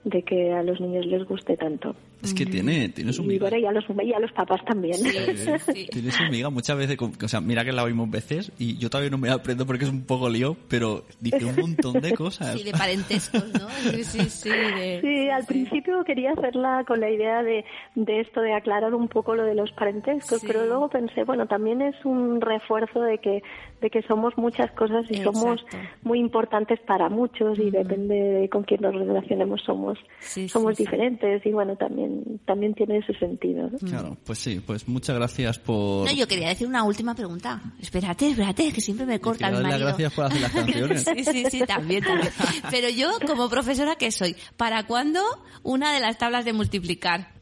[0.04, 1.96] de que a los niños les guste tanto.
[2.24, 4.96] Es que tiene, tiene su Y bueno, y a los, y a los papás también.
[5.66, 5.88] Sí.
[5.92, 9.10] Tiene su miga muchas veces, o sea, mira que la oímos veces y yo todavía
[9.10, 12.58] no me la aprendo porque es un poco lío, pero dice un montón de cosas.
[12.58, 13.68] Sí, de parentescos, ¿no?
[13.92, 14.50] Sí, sí, sí.
[14.50, 17.64] de- Sí, al principio quería hacerla con la idea de,
[17.96, 20.48] de esto, de aclarar un poco lo de los parentescos, Sí.
[20.48, 23.42] pero luego pensé, bueno, también es un refuerzo de que,
[23.82, 25.64] de que somos muchas cosas y somos
[26.04, 30.84] muy importantes para muchos y depende de con quién nos relacionemos somos, Sí, somos sí,
[30.84, 30.90] sí.
[30.90, 32.05] diferentes y bueno, también,
[32.46, 33.70] también tiene ese sentido.
[33.70, 33.78] ¿no?
[33.78, 36.06] Claro, pues sí, pues muchas gracias por...
[36.08, 37.62] No, yo quería decir una última pregunta.
[37.82, 39.88] Espérate, espérate, que siempre me corta mi marido.
[39.88, 41.04] gracias por hacer las canciones.
[41.04, 42.32] Sí, sí, sí, también, también.
[42.72, 45.22] Pero yo, como profesora que soy, ¿para cuándo
[45.64, 47.36] una de las tablas de multiplicar?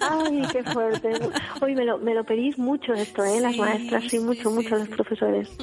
[0.00, 1.08] Ay, qué fuerte.
[1.62, 3.40] Hoy me lo, me lo pedís mucho esto, ¿eh?
[3.40, 5.56] Las Sí, maestras, sí, sí, mucho, sí, mucho los profesores.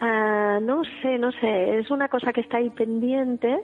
[0.00, 1.78] Ah, no sé, no sé.
[1.78, 3.54] Es una cosa que está ahí pendiente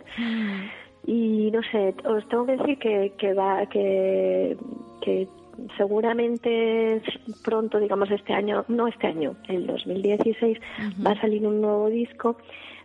[1.06, 1.94] y no sé.
[2.04, 4.56] Os tengo que decir que, que va, que,
[5.00, 5.28] que
[5.76, 7.02] seguramente
[7.42, 10.58] pronto, digamos este año, no este año, el 2016,
[11.06, 12.36] va a salir un nuevo disco.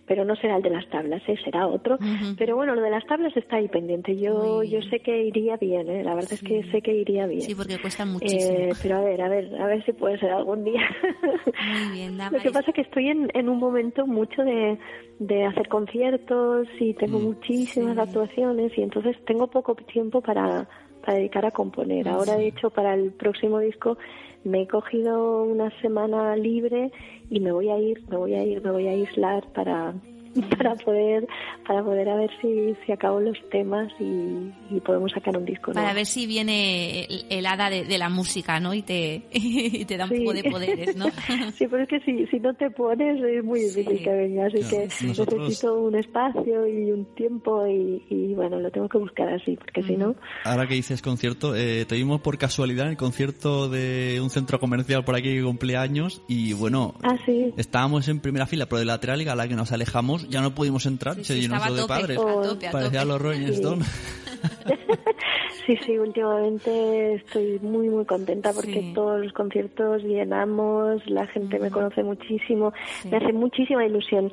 [0.10, 1.38] Pero no será el de las tablas, ¿eh?
[1.44, 2.00] será otro.
[2.36, 4.18] Pero bueno, lo de las tablas está ahí pendiente.
[4.18, 6.04] Yo, yo sé que iría bien, ¿eh?
[6.04, 7.44] la verdad es que sé que iría bien.
[7.44, 8.58] Sí, porque cuesta muchísimo.
[8.58, 10.82] Eh, pero a ver, a ver, a ver si puede ser algún día.
[11.44, 14.80] Muy bien, Lo que pasa es que estoy en, en un momento mucho de,
[15.20, 18.02] de hacer conciertos y tengo muchísimas sí.
[18.02, 20.68] actuaciones y entonces tengo poco tiempo para,
[21.02, 22.08] para dedicar a componer.
[22.08, 23.98] Ahora, de hecho, para el próximo disco
[24.44, 26.92] me he cogido una semana libre
[27.30, 29.94] y me voy a ir, me voy a ir, me voy a aislar para
[30.58, 31.28] para poder
[31.68, 35.72] para poder a ver si, si acabo los temas y, y podemos sacar un disco
[35.72, 35.96] Para nuevo.
[35.98, 38.74] ver si viene el, el hada de, de la música, ¿no?
[38.74, 40.20] Y te, y te da un Sí.
[40.20, 41.06] poco de poderes, ¿no?
[41.58, 44.04] Sí, pero es que si, si no te pones es muy difícil Sí.
[44.04, 48.60] que venga, así Claro, que nosotros- necesito un espacio y un tiempo y, y, bueno,
[48.60, 50.16] lo tengo que buscar así, porque si no...
[50.44, 54.60] Ahora que dices concierto, eh, te vimos por casualidad en el concierto de un centro
[54.60, 57.54] comercial por aquí que cumple años y bueno, Ah, sí.
[57.58, 60.52] estábamos en primera fila, pero de lateral y a la que nos alejamos ya no
[60.52, 62.18] pudimos entrar, Sí, se sí, llenó todo a de padres.
[62.18, 63.12] a tope, a Parecía tope.
[63.14, 63.54] los Rolling Sí.
[63.54, 63.88] Stones.
[65.66, 68.92] sí, sí, últimamente estoy muy, muy contenta porque Sí.
[68.96, 73.10] todos los conciertos llenamos, la gente me conoce muchísimo, Sí.
[73.10, 74.32] me hace muchísima ilusión.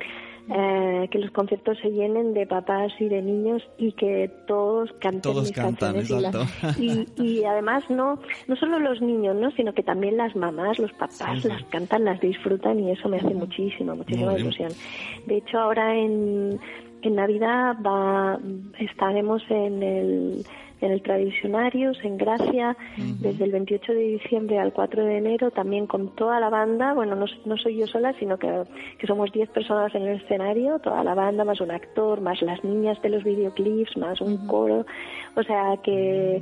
[0.49, 5.21] Eh, que los conciertos se llenen de papás y de niños y que todos canten
[5.21, 6.81] Todos mis cantan, canciones y, exacto.
[6.81, 10.91] y, y además no no solo los niños no sino que también las mamás los
[10.93, 14.71] papás Sí, las cantan las disfrutan y eso me hace muchísima muchísima ilusión.
[15.25, 16.59] De hecho ahora en
[17.01, 18.39] en Navidad va,
[18.79, 20.45] estaremos en el,
[20.81, 22.77] en el Tradicionarios, en Gracia,
[23.19, 26.93] desde el 28 de diciembre al 4 de enero, también con toda la banda.
[26.93, 28.63] Bueno, no, no soy yo sola, sino que,
[28.99, 32.63] que somos 10 personas en el escenario, toda la banda, más un actor, más las
[32.63, 34.85] niñas de los videoclips, más un coro.
[35.35, 36.41] O sea que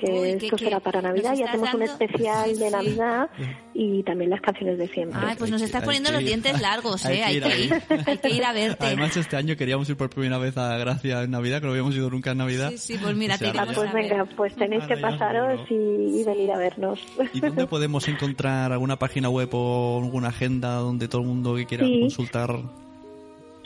[0.00, 2.66] que Uy, esto que- será que para Navidad y hacemos un dando- especial Sí, de
[2.68, 2.72] sí.
[2.72, 3.30] Navidad
[3.74, 5.18] y también las canciones de siempre.
[5.22, 7.18] Ay, pues nos estás poniendo los dientes largos, Hay ¿eh?
[7.18, 8.86] que Hay que ir, hay que ir a verte.
[8.86, 11.94] Además este año queríamos ir por primera vez a Gracia en Navidad, que no habíamos
[11.94, 12.70] ido nunca en Navidad.
[12.70, 15.74] Sí, sí, pues mira, O sea, te Ah, pues venga, pues tenéis que pasaros y,
[16.20, 17.00] y venir a vernos.
[17.32, 21.66] ¿Y dónde podemos encontrar alguna página web o alguna agenda donde todo el mundo que
[21.66, 22.00] quiera Sí.
[22.00, 22.50] consultar?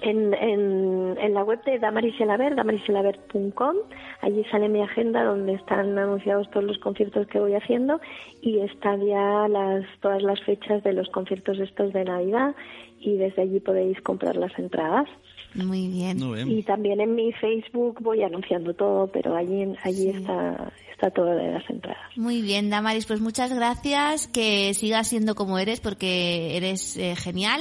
[0.06, 3.76] En, en, en la web de Damaris Gelaber, damarisgelaber.com,
[4.20, 8.02] allí sale mi agenda donde están anunciados todos los conciertos que voy haciendo
[8.42, 12.54] y están ya las, todas las fechas de los conciertos estos de Navidad
[13.00, 15.08] y desde allí podéis comprar las entradas.
[15.54, 16.18] Muy bien.
[16.50, 21.52] Y también en mi Facebook voy anunciando todo, pero allí, allí está, está todo de
[21.52, 21.98] las entradas.
[22.16, 27.60] Muy bien, Damaris, pues muchas gracias, que sigas siendo como eres porque eres eh, genial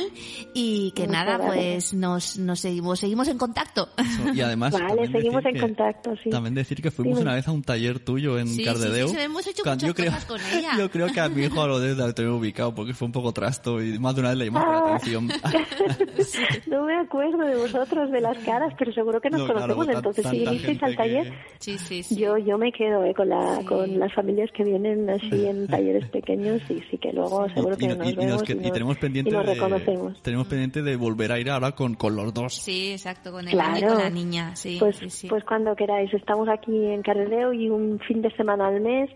[0.53, 1.55] y que Muchas nada, gracias.
[1.55, 3.89] pues nos, nos seguimos, seguimos en contacto.
[4.33, 6.29] Y además Vale, seguimos en que- contacto, sí.
[6.29, 7.29] También decir que fuimos Dime.
[7.29, 9.07] una vez a un taller tuyo en Sí, sí, Cardedeu.
[9.09, 10.69] sí, sí, hemos hecho Cuando muchas yo creo, cosas con ella.
[10.77, 13.11] Yo creo que a mi hijo a lo de lo tengo ubicado porque fue un
[13.11, 14.95] poco trasto y más de una vez le llamamos la Ah.
[14.95, 15.29] atención.
[16.67, 19.87] No me acuerdo de vosotros, de las caras, pero seguro que nos No, claro, conocemos.
[19.87, 22.15] tan- Entonces, si vinisteis al taller, que- Sí, sí, sí.
[22.15, 23.65] yo yo me quedo eh, con la Sí.
[23.65, 27.85] con las familias que vienen así en talleres pequeños y sí que luego seguro que
[27.85, 29.53] y, nos y- y nos vemos que- y, y nos- tenemos pendiente y nos de,
[29.53, 30.21] reconocemos.
[30.21, 32.53] tenemos pendiente de volver a ir ahora con, con los dos.
[32.53, 33.73] Sí, exacto, con el Claro.
[33.75, 35.27] niño y con la niña, sí, pues, sí, sí.
[35.27, 36.13] pues cuando queráis.
[36.13, 39.09] Estamos aquí en Cardedeu y un fin de semana al mes.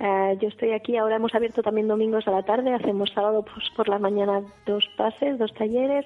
[0.00, 3.64] Eh, yo estoy aquí, ahora hemos abierto también domingos a la tarde, hacemos sábado pues,
[3.76, 6.04] por la mañana dos pases, dos talleres,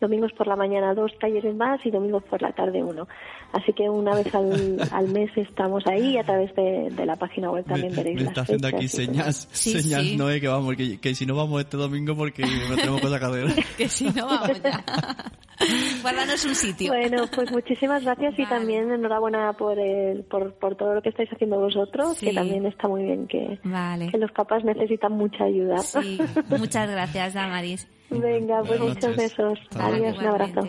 [0.00, 3.08] domingos por la mañana dos talleres más y domingos por la tarde uno.
[3.52, 7.16] Así que una vez al, al mes estamos ahí y a través de, de la
[7.16, 10.16] página web también me, veréis me las está haciendo aquí fechas señas, Sí, señas sí.
[10.16, 13.24] Noé, que vamos, que, que si no vamos este domingo porque no tenemos cosa que
[13.24, 13.64] hacer.
[13.76, 14.84] Que si no, vamos ya.
[16.02, 16.92] Guárdanos un sitio.
[16.92, 18.56] Bueno, pues muchísimas gracias y Vale.
[18.56, 22.26] también enhorabuena por, el, por, por todo lo que estáis haciendo vosotros, Sí.
[22.26, 24.10] que también está muy bien que, Vale.
[24.10, 25.78] que los papás necesitan mucha ayuda.
[25.78, 27.88] Sí, muchas gracias, Damaris.
[28.10, 29.36] Venga, pues Buenas muchos noches.
[29.36, 29.58] besos.
[29.78, 30.60] Adiós, un abrazo.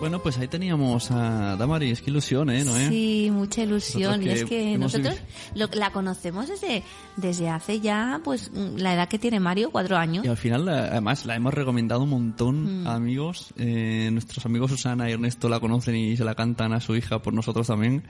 [0.00, 2.00] Bueno, pues ahí teníamos a Damaris.
[2.00, 2.64] Qué ilusión, ¿eh?
[2.64, 2.88] Noé?
[2.88, 4.22] Sí, mucha ilusión.
[4.22, 5.14] Y es que nosotros
[5.54, 6.82] lo- la conocemos desde,
[7.16, 10.24] desde hace ya, pues, la edad que tiene Mario, cuatro años.
[10.24, 12.86] Y al final, además, la hemos recomendado un montón Mm.
[12.86, 13.52] a amigos.
[13.58, 17.20] Eh, nuestros amigos Susana y Ernesto la conocen y se la cantan a su hija
[17.20, 18.04] por nosotros también.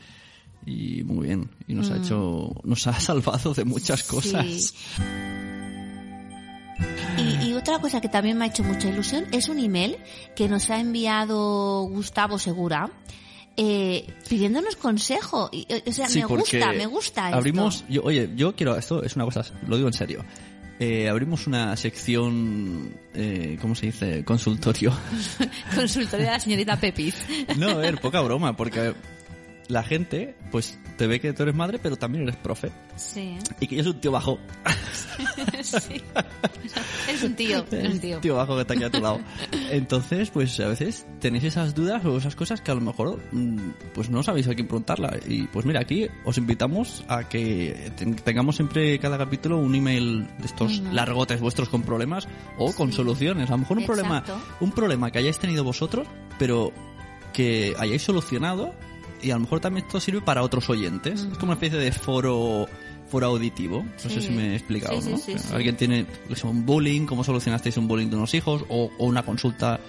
[0.65, 1.51] Y muy bien.
[1.67, 4.45] Y nos ha hecho, nos ha salvado de muchas cosas.
[4.47, 4.49] Mm.
[4.59, 5.40] Sí.
[7.71, 9.97] Otra cosa que también me ha hecho mucha ilusión es un email
[10.35, 12.91] que nos ha enviado Gustavo Segura
[13.57, 15.49] eh, pidiéndonos consejo.
[15.53, 17.37] Y, o sea, Sí, me gusta, me gusta esto.
[17.37, 20.25] Abrimos, yo, oye, yo quiero, esto es una cosa, lo digo en serio.
[20.81, 24.25] Eh, abrimos una sección, eh, ¿cómo se dice?
[24.25, 24.93] Consultorio.
[25.77, 27.25] Consultorio de la señorita Pepis.
[27.57, 28.95] No, a ver, poca broma, porque
[29.71, 32.71] la gente, pues, te ve que tú eres madre, pero también eres profe.
[32.97, 33.39] Sí.
[33.61, 34.39] Y que yo soy un tío bajo.
[35.63, 36.03] sí.
[37.09, 38.19] Eres un tío, eres un tío.
[38.21, 39.21] tío bajo que está aquí a tu lado.
[39.71, 43.59] Entonces, pues a veces tenéis esas dudas o esas cosas que a lo mejor mm,
[43.95, 45.19] pues no sabéis a quién preguntarla.
[45.27, 50.27] Y pues mira, aquí os invitamos a que ten- tengamos siempre cada capítulo un email
[50.39, 52.29] de estos largotes vuestros con problemas
[52.59, 52.97] o con Sí.
[52.97, 53.49] soluciones.
[53.51, 54.41] A lo mejor un problema, Exacto.
[54.61, 56.07] un problema que hayáis tenido vosotros,
[56.39, 56.73] pero
[57.33, 58.75] que hayáis solucionado
[59.23, 61.21] y a lo mejor también esto sirve para otros oyentes.
[61.23, 62.67] Es como una especie de foro
[63.11, 63.83] foro auditivo.
[64.05, 65.19] No sé si me he explicado, Sí, ¿no?
[65.19, 65.35] sí.
[65.53, 66.07] Alguien tiene
[66.45, 69.81] un bullying, cómo solucionasteis un bullying de unos hijos o, o una consulta,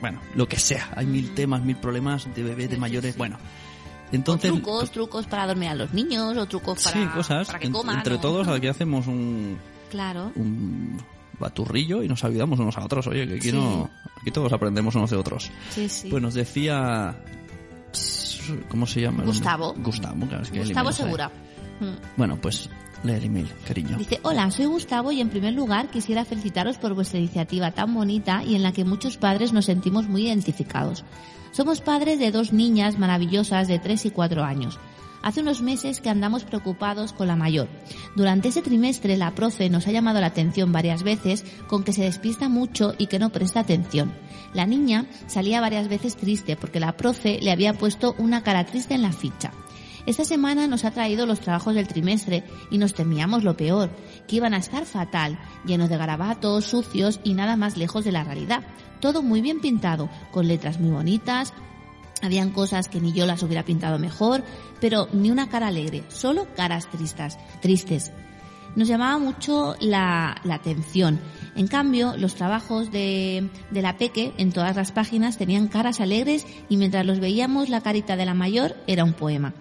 [0.00, 0.90] bueno, lo que sea.
[0.94, 3.36] Hay mil temas, mil problemas de bebés, de mayores, bueno.
[3.36, 7.48] O Entonces, trucos, trucos para dormir a los niños, o trucos para, sí, cosas.
[7.48, 7.96] para que coman.
[7.96, 9.58] entre o- todos aquí hacemos un,
[9.90, 10.30] Claro.
[10.36, 10.98] un
[11.40, 13.08] baturrillo y nos ayudamos unos a otros.
[13.08, 13.56] Oye, que aquí Sí.
[13.56, 13.90] no,
[14.22, 15.50] aquí todos aprendemos unos de otros.
[15.70, 16.08] Sí, sí.
[16.10, 17.16] Pues nos decía,
[18.68, 19.24] ¿cómo se llama?
[19.24, 19.74] Gustavo.
[19.78, 20.92] Gustavo, claro, es que Gustavo.
[20.92, 21.30] Segura.
[21.80, 22.16] Mm.
[22.16, 22.68] Bueno, pues
[23.02, 23.96] lee el email, cariño.
[23.98, 28.42] Dice, hola, soy Gustavo y en primer lugar quisiera felicitaros por vuestra iniciativa tan bonita
[28.44, 31.04] y en la que muchos padres nos sentimos muy identificados.
[31.52, 34.78] Somos padres de dos niñas maravillosas de 3 y 4 años.
[35.26, 37.66] Hace unos meses que andamos preocupados con la mayor.
[38.14, 42.04] Durante ese trimestre la profe nos ha llamado la atención varias veces con que se
[42.04, 44.14] despista mucho y que no presta atención.
[44.54, 48.94] La niña salía varias veces triste porque la profe le había puesto una cara triste
[48.94, 49.50] en la ficha.
[50.06, 53.90] Esta semana nos ha traído los trabajos del trimestre y nos temíamos lo peor,
[54.28, 58.22] que iban a estar fatal, llenos de garabatos, sucios y nada más lejos de la
[58.22, 58.62] realidad.
[59.00, 61.52] Todo muy bien pintado, con letras muy bonitas,
[62.22, 64.42] habían cosas que ni yo las hubiera pintado mejor,
[64.80, 68.12] pero ni una cara alegre, solo caras tristes, tristes.
[68.74, 71.18] Nos llamaba mucho la, la atención.
[71.54, 76.46] En cambio, los trabajos de, de la Peque en todas las páginas tenían caras alegres
[76.68, 79.54] y mientras los veíamos la carita de la mayor era un poema.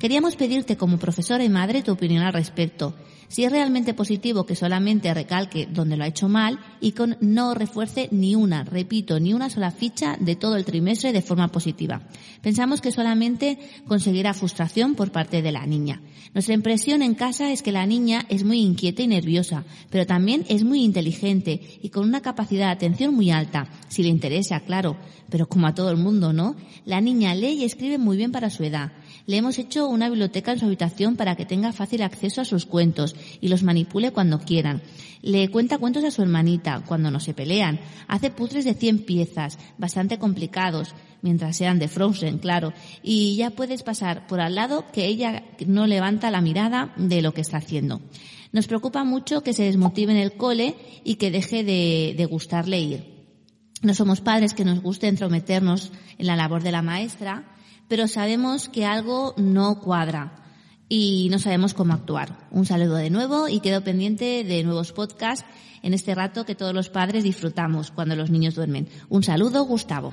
[0.00, 2.94] Queríamos pedirte como profesora y madre tu opinión al respecto.
[3.28, 7.52] Si es realmente positivo que solamente recalque donde lo ha hecho mal y con no
[7.52, 12.00] refuerce ni una, repito, ni una sola ficha de todo el trimestre de forma positiva.
[12.40, 16.00] Pensamos que solamente conseguirá frustración por parte de la niña.
[16.32, 20.46] Nuestra impresión en casa es que la niña es muy inquieta y nerviosa, pero también
[20.48, 24.96] es muy inteligente y con una capacidad de atención muy alta, si le interesa, claro,
[25.30, 26.56] pero como a todo el mundo, ¿no?
[26.84, 28.92] La niña lee y escribe muy bien para su edad.
[29.26, 32.66] Le hemos hecho una biblioteca en su habitación para que tenga fácil acceso a sus
[32.66, 34.82] cuentos y los manipule cuando quieran.
[35.22, 37.78] Le cuenta cuentos a su hermanita cuando no se pelean.
[38.08, 42.72] Hace puzzles de 100 piezas, bastante complicados, mientras sean de Frozen, claro.
[43.02, 47.32] Y ya puedes pasar por al lado que ella no levanta la mirada de lo
[47.34, 48.00] que está haciendo.
[48.52, 52.80] Nos preocupa mucho que se desmotive en el cole y que deje de, de gustarle
[52.80, 53.19] ir.
[53.82, 57.44] No somos padres que nos guste entrometernos en la labor de la maestra,
[57.88, 60.32] pero sabemos que algo no cuadra
[60.88, 62.46] y no sabemos cómo actuar.
[62.50, 65.46] Un saludo de nuevo y quedo pendiente de nuevos podcasts
[65.82, 68.88] en este rato que todos los padres disfrutamos cuando los niños duermen.
[69.08, 70.12] Un saludo, Gustavo.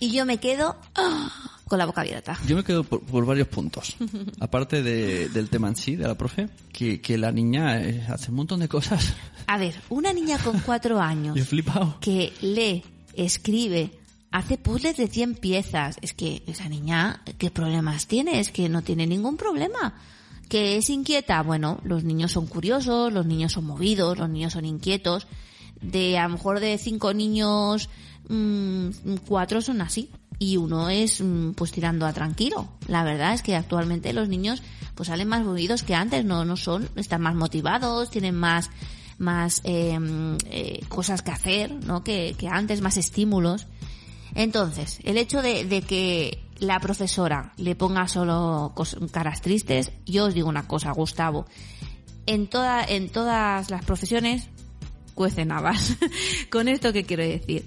[0.00, 1.57] Y yo me quedo ¡ah!
[1.68, 2.38] Con la boca abierta.
[2.46, 3.96] Yo me quedo por, por varios puntos.
[4.40, 8.30] Aparte de- del tema en sí, de la profe, que, que la niña eh, hace
[8.30, 9.14] un montón de cosas.
[9.46, 11.98] A ver, una niña con cuatro años Yo he flipado.
[12.00, 12.82] que lee,
[13.14, 13.90] escribe,
[14.30, 15.96] hace puzzles de 100 piezas.
[16.02, 18.40] Es que esa niña, ¿qué problemas tiene?
[18.40, 19.94] Es que no tiene ningún problema.
[20.48, 24.64] Que es inquieta, bueno, los niños son curiosos, los niños son movidos, los niños son
[24.64, 25.26] inquietos.
[25.82, 27.88] De a lo mejor de cinco niños,
[28.28, 28.88] mm,
[29.26, 30.08] cuatro son así.
[30.38, 32.68] Y uno es mm, pues tirando a tranquilo.
[32.86, 34.62] La verdad es que actualmente los niños
[34.94, 38.70] pues salen más movidos que antes, no, no son, están más motivados, tienen más,
[39.18, 39.98] más eh,
[40.50, 42.02] eh, cosas que hacer, ¿no?
[42.02, 43.68] Que, que antes, más estímulos.
[44.34, 48.74] Entonces, el hecho de, de que la profesora le ponga solo
[49.10, 51.46] caras tristes, yo os digo una cosa, Gustavo.
[52.26, 54.48] En, toda, en todas las profesiones
[55.14, 55.96] cuecen habas.
[56.50, 57.66] Con esto que quiero decir.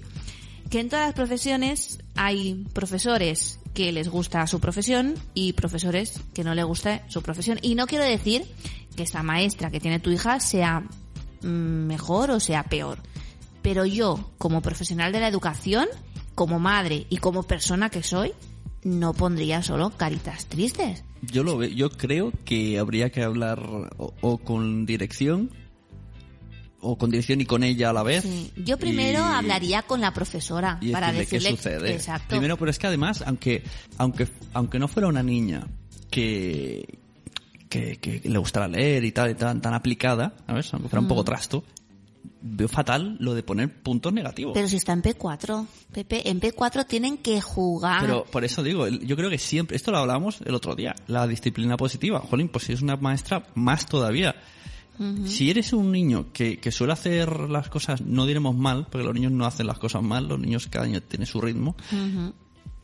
[0.72, 6.44] Que en todas las profesiones hay profesores que les gusta su profesión y profesores que
[6.44, 7.58] no les gusta su profesión.
[7.60, 8.44] Y no quiero decir
[8.96, 10.80] que esta maestra que tiene tu hija sea
[11.42, 12.98] mm, mejor o sea peor.
[13.60, 15.86] Pero yo, como profesional de la educación,
[16.34, 18.32] como madre y como persona que soy,
[18.82, 21.04] no pondría solo caritas tristes.
[21.20, 23.62] Yo lo ve- yo creo que habría que hablar
[23.98, 25.50] o con dirección
[26.84, 28.24] o con dirección y con ella a la vez.
[28.24, 28.52] Sí.
[28.56, 31.94] Yo primero Y- hablaría con la profesora y para decirle decirle qué sucede.
[31.94, 32.28] Exacto.
[32.28, 33.62] Primero, pero es que además, aunque,
[33.98, 35.66] aunque, aunque no fuera una niña
[36.10, 36.98] que,
[37.68, 40.72] que, que le gustara leer y tal, y tan, tan aplicada, ¿sabes?
[40.74, 41.08] Aunque fuera un Mm.
[41.08, 41.64] poco trasto,
[42.44, 44.52] veo fatal lo de poner puntos negativos.
[44.54, 48.00] Pero si está en P4, Pepe, en P4 tienen que jugar.
[48.00, 51.26] Pero por eso digo, yo creo que siempre, esto lo hablamos el otro día, la
[51.28, 52.18] disciplina positiva.
[52.20, 54.34] Jolín, pues si es una maestra, más todavía.
[55.24, 59.14] Si eres un niño que, que suele hacer las cosas, no diremos mal, porque los
[59.14, 61.74] niños no hacen las cosas mal, los niños cada año tienen su ritmo,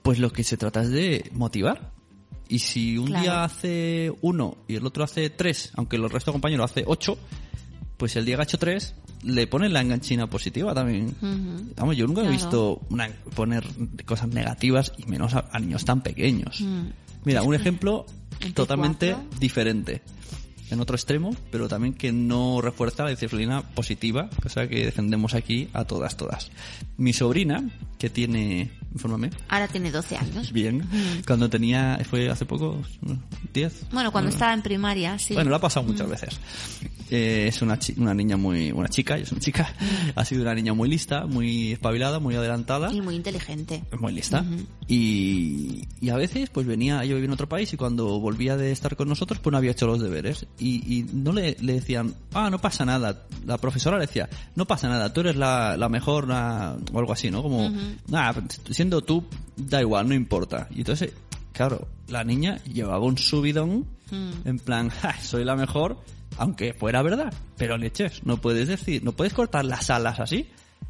[0.02, 1.92] pues lo que se trata es de motivar.
[2.48, 3.22] Y si un Claro.
[3.22, 7.18] día hace uno y el otro hace tres, aunque el resto de compañeros hace ocho,
[7.98, 11.14] pues el día que ha hecho tres, le ponen la enganchina positiva también.
[11.76, 13.64] Vamos, yo nunca he visto una- poner
[14.06, 16.60] cosas negativas y menos a, a niños tan pequeños.
[16.62, 16.86] Mm.
[17.24, 18.06] Mira, un ejemplo
[18.40, 19.38] en totalmente P4.
[19.38, 20.02] diferente.
[20.70, 25.68] En otro extremo, pero también que no refuerza la disciplina positiva, cosa que defendemos aquí
[25.72, 26.50] a todas, todas.
[26.96, 27.64] Mi sobrina,
[27.98, 30.52] que tiene, infórmame, Ahora tiene 12 años.
[30.52, 30.84] bien,
[31.26, 32.82] cuando tenía, fue hace poco,
[33.54, 33.86] 10.
[33.92, 35.34] Bueno, cuando estaba en primaria, sí.
[35.34, 36.38] Bueno, lo ha pasado muchas veces.
[37.10, 39.74] Eh, es una, una niña muy, una chica, es una chica,
[40.14, 42.92] ha sido una niña muy lista, muy espabilada, muy adelantada.
[42.92, 43.82] Y muy inteligente.
[43.98, 44.44] Muy lista.
[44.86, 48.72] y, y a veces, pues venía, yo vivía en otro país y cuando volvía de
[48.72, 50.46] estar con nosotros, pues no había hecho los deberes.
[50.58, 53.24] Y, y no le, le decían, ah, no pasa nada.
[53.46, 57.12] La profesora le decía, no pasa nada, tú eres la, la mejor, la- o algo
[57.12, 57.42] así, ¿no?
[57.42, 57.70] Como,
[58.08, 59.24] nada, siendo tú,
[59.56, 60.66] da igual, no importa.
[60.70, 61.12] Y entonces,
[61.52, 63.86] claro, la niña llevaba un subidón,
[64.44, 65.98] en plan, "Ja, soy la mejor,
[66.38, 67.32] aunque fuera verdad.
[67.56, 70.48] Pero leches, no puedes decir, no puedes cortar las alas así.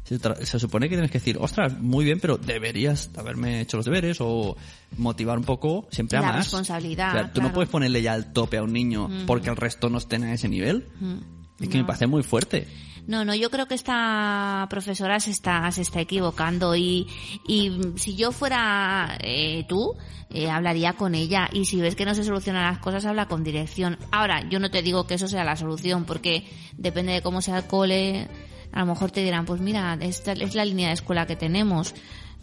[0.09, 4.17] Se, supone que tienes que decir, ostras, muy bien, pero deberías haberme hecho los deberes
[4.19, 4.57] o
[4.97, 6.37] motivar un poco siempre a La más.
[6.37, 9.55] responsabilidad, O sea, tú no puedes ponerle ya al tope a un niño porque el
[9.55, 10.87] resto no estén a ese nivel.
[11.59, 12.67] Es que me parece muy fuerte.
[13.05, 17.07] No, no, yo creo que esta profesora se está, se está equivocando y,
[17.47, 19.95] y si yo fuera eh, tú,
[20.29, 23.43] eh, hablaría con ella y si ves que no se solucionan las cosas, habla con
[23.43, 23.97] dirección.
[24.11, 26.47] Ahora, yo no te digo que eso sea la solución porque
[26.77, 28.27] depende de cómo sea el cole,
[28.71, 31.93] a lo mejor te dirán, pues mira, esta es la línea de escuela que tenemos.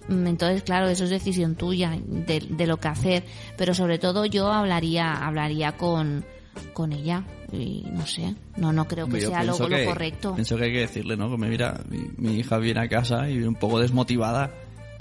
[0.09, 3.25] Mm, Entonces, claro, eso es decisión tuya de, de lo que hacer,
[3.57, 6.25] pero sobre todo yo hablaría, hablaría con,
[6.73, 10.35] con ella y no sé, no, no creo que Yo sea lo, que- correcto.
[10.35, 11.29] Pienso que hay que decirle, ¿no?
[11.31, 14.53] Como mira, mi, mi hija viene a casa y un poco desmotivada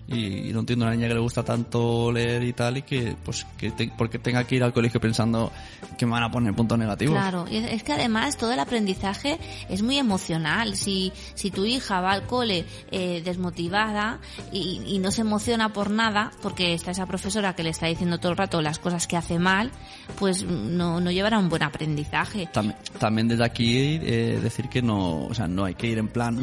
[0.08, 2.82] y, y no entiendo a una niña que le gusta tanto leer y tal y
[2.84, 5.52] que, pues, que te- porque tenga que ir al colegio pensando
[5.98, 7.16] que me van a poner puntos negativos.
[7.16, 9.40] Claro, y es que además todo el aprendizaje
[9.70, 10.76] es muy emocional.
[10.76, 14.20] Si, si tu hija va al cole eh, desmotivada
[14.52, 18.20] y, y no se emociona por nada, porque está esa profesora que le está diciendo
[18.20, 19.72] todo el rato las cosas que hace mal,
[20.20, 22.48] pues no, no llevará un buen aprendizaje.
[22.54, 26.10] También, también desde aquí eh, decir que no, o sea, no hay que ir en
[26.10, 26.36] plan,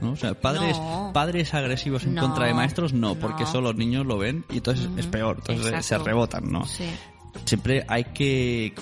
[0.00, 0.12] ¿no?
[0.12, 1.10] O sea, padres, No.
[1.12, 3.20] padres agresivos en No, contra de maestros, no, no.
[3.20, 6.04] porque eso los niños lo ven y entonces es peor, entonces Exacto.
[6.04, 6.64] se rebotan, ¿no?
[6.66, 6.84] Sí.
[7.44, 8.74] Siempre hay que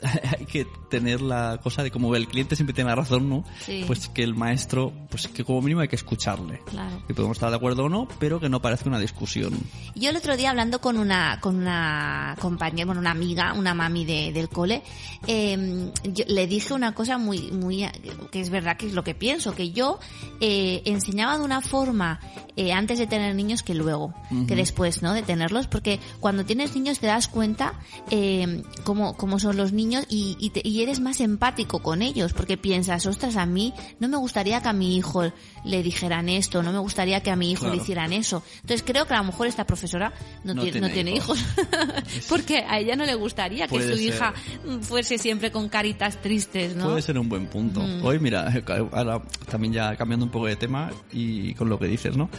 [0.52, 3.44] que tener la cosa de como el cliente siempre tiene la razón, ¿no?
[3.64, 3.84] Sí.
[3.86, 6.60] Pues que el maestro, pues que como mínimo hay que escucharle.
[6.66, 7.02] Claro.
[7.06, 9.54] Que podemos estar de acuerdo o no, pero que no parezca una discusión.
[9.94, 14.04] Yo el otro día hablando con una con una compañera, bueno, una amiga, una mami
[14.04, 14.82] de- del cole,
[15.26, 17.86] eh, yo le dije una cosa muy muy
[18.30, 19.98] que es verdad que es lo que pienso, que yo
[20.40, 22.20] eh, enseñaba de una forma
[22.56, 24.12] eh, antes de tener niños que luego,
[24.48, 25.14] que después, ¿no?
[25.14, 27.74] De tenerlos, porque cuando tienes niños te das cuenta
[28.10, 32.32] eh, cómo, cómo son los niños y, y, te- y eres más empático con ellos,
[32.32, 35.22] porque piensas, ostras, a mí no me gustaría que a mi hijo
[35.64, 37.74] le dijeran esto, no me gustaría que a mi hijo Claro.
[37.76, 38.42] le hicieran eso.
[38.62, 40.12] Entonces creo que a lo mejor esta profesora
[40.44, 41.38] no, No tiene, tiene no tiene hijos.
[41.38, 44.06] hijos, porque a ella no le gustaría que Puede su ser.
[44.14, 44.34] hija
[44.82, 46.84] fuese siempre con caritas tristes, ¿no?
[46.88, 47.82] Puede ser un buen punto.
[48.02, 48.52] Hoy, mira,
[48.92, 52.30] ahora también ya cambiando un poco de tema y con lo que dices, ¿no?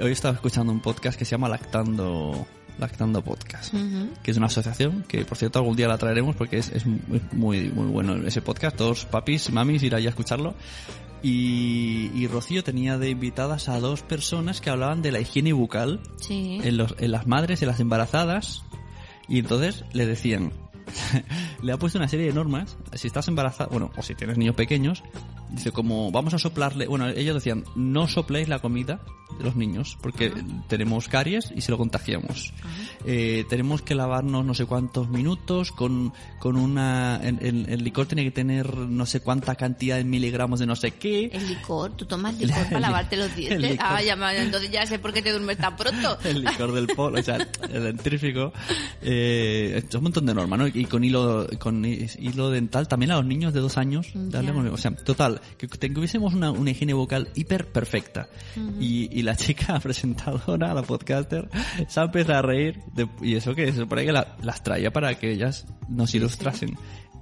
[0.00, 2.46] Hoy estaba escuchando un podcast que se llama Lactando,
[2.78, 4.08] Lactando Podcast, Ujú.
[4.22, 7.68] que es una asociación que, por cierto, algún día la traeremos porque es, es muy,
[7.70, 8.76] muy bueno ese podcast.
[8.76, 10.54] Todos papis, mamis, ir ahí a escucharlo.
[11.22, 16.00] Y, y Rocío tenía de invitadas a dos personas que hablaban de la higiene bucal
[16.20, 16.58] Sí.
[16.62, 18.62] en, los, en las madres, en las embarazadas,
[19.26, 20.52] y entonces le decían,
[21.62, 24.54] le ha puesto una serie de normas, si estás embarazada, bueno, o si tienes niños
[24.54, 25.02] pequeños,
[25.50, 29.00] dice como vamos a soplarle, bueno, ellos decían, no sopléis la comida
[29.38, 30.32] de los niños, porque
[30.68, 32.52] tenemos caries y se lo contagiamos.
[33.04, 38.06] Eh, tenemos que lavarnos no sé cuántos minutos con, con una, el, el- el licor
[38.06, 41.26] tiene que tener no sé cuánta cantidad de miligramos de no sé qué.
[41.32, 43.76] El licor, tú tomas licor El para lavarte los dientes.
[43.80, 46.16] Ah, ya, entonces ya sé por qué te duermes tan pronto.
[46.24, 47.36] el licor del polo, o sea,
[47.70, 48.52] el dentífrico,
[49.02, 50.66] eh, es un montón de normas, ¿no?
[50.68, 54.48] Y con hilo, con hi- hilo dental también a los niños de dos años, darle
[54.48, 54.54] Ya.
[54.54, 58.28] con- o sea, total, que tuviésemos una, una higiene vocal hiper perfecta.
[58.80, 61.48] y, y la chica presentadora, la podcaster,
[61.88, 64.92] se ha empezado a reír, de- y eso que se supone que la- las traía
[64.92, 66.76] para que ellas nos ilustrasen.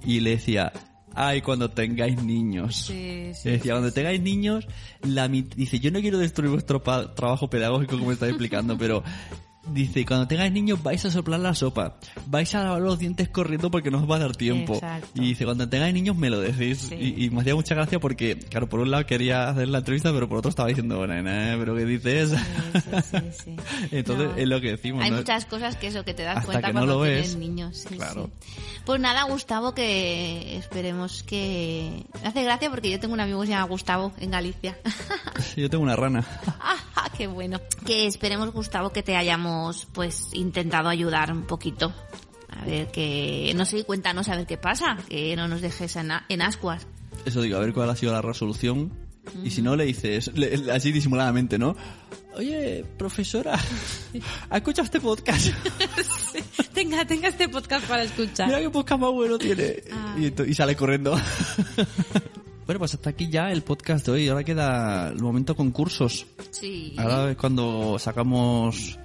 [0.05, 0.71] Y le decía,
[1.15, 2.75] ay, cuando tengáis niños.
[2.87, 4.67] Sí, decía, cuando tengáis niños,
[5.01, 9.03] la dice, yo no quiero destruir vuestro trabajo pedagógico como estáis explicando, pero
[9.67, 11.95] dice, cuando tengáis niños vais a soplar la sopa,
[12.27, 14.75] vais a lavar los dientes corriendo porque no os va a dar tiempo.
[14.75, 15.09] Exacto.
[15.15, 16.79] Y dice, cuando tengáis niños me lo decís.
[16.89, 16.95] Sí.
[16.95, 20.11] Y, y me hacía mucha gracia porque, claro, por un lado quería hacer la entrevista,
[20.11, 22.31] pero por otro estaba diciendo, nena, pero ¿qué dices?
[22.31, 23.55] Sí, sí.
[23.91, 24.35] Entonces No.
[24.37, 25.03] es lo que decimos.
[25.03, 25.17] Hay ¿no?
[25.17, 27.35] muchas cosas que eso que te das Hasta cuenta que no cuando lo tienes ves,
[27.37, 27.85] niños.
[27.87, 28.29] claro.
[28.85, 32.03] Pues nada, Gustavo, que esperemos que...
[32.21, 34.77] Me hace gracia porque yo tengo un amigo que se llama Gustavo en Galicia.
[35.55, 36.25] Yo tengo una rana.
[36.95, 37.59] Ah, ¡Qué bueno!
[37.85, 39.52] Que esperemos, Gustavo, que te hayamos
[39.93, 41.93] pues intentado ayudar un poquito.
[42.49, 43.51] A ver que...
[43.55, 44.97] No sé, cuéntanos a ver qué pasa.
[45.09, 46.85] Que no nos dejes en, a- en ascuas.
[47.25, 48.91] Eso digo, a ver cuál ha sido la resolución.
[49.43, 51.75] Y si no, le dices, le- le- así disimuladamente, ¿no?
[52.35, 53.57] Oye, profesora,
[54.49, 55.47] ¿ha escuchado este podcast?
[56.73, 58.47] tenga, tenga este podcast para escuchar.
[58.47, 59.75] Mira qué podcast más bueno tiene.
[60.17, 61.11] Y, to- y sale corriendo.
[62.65, 64.27] bueno, pues hasta aquí ya el podcast de hoy.
[64.27, 66.25] Ahora queda el momento concursos.
[66.51, 66.95] Sí.
[66.97, 68.97] Ahora es cuando sacamos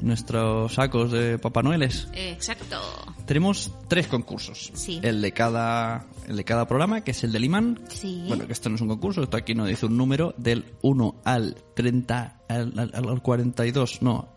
[0.00, 2.08] nuestros sacos de Papá Noeles.
[2.14, 2.80] Exacto.
[3.26, 4.70] Tenemos tres concursos.
[4.74, 5.00] Sí.
[5.02, 7.80] El de cada, el de cada programa, que es el del imán.
[7.88, 8.24] Sí.
[8.28, 11.20] Bueno, que esto no es un concurso, esto aquí nos dice un número del 1
[11.24, 14.28] al 30, al, al- al 42, no,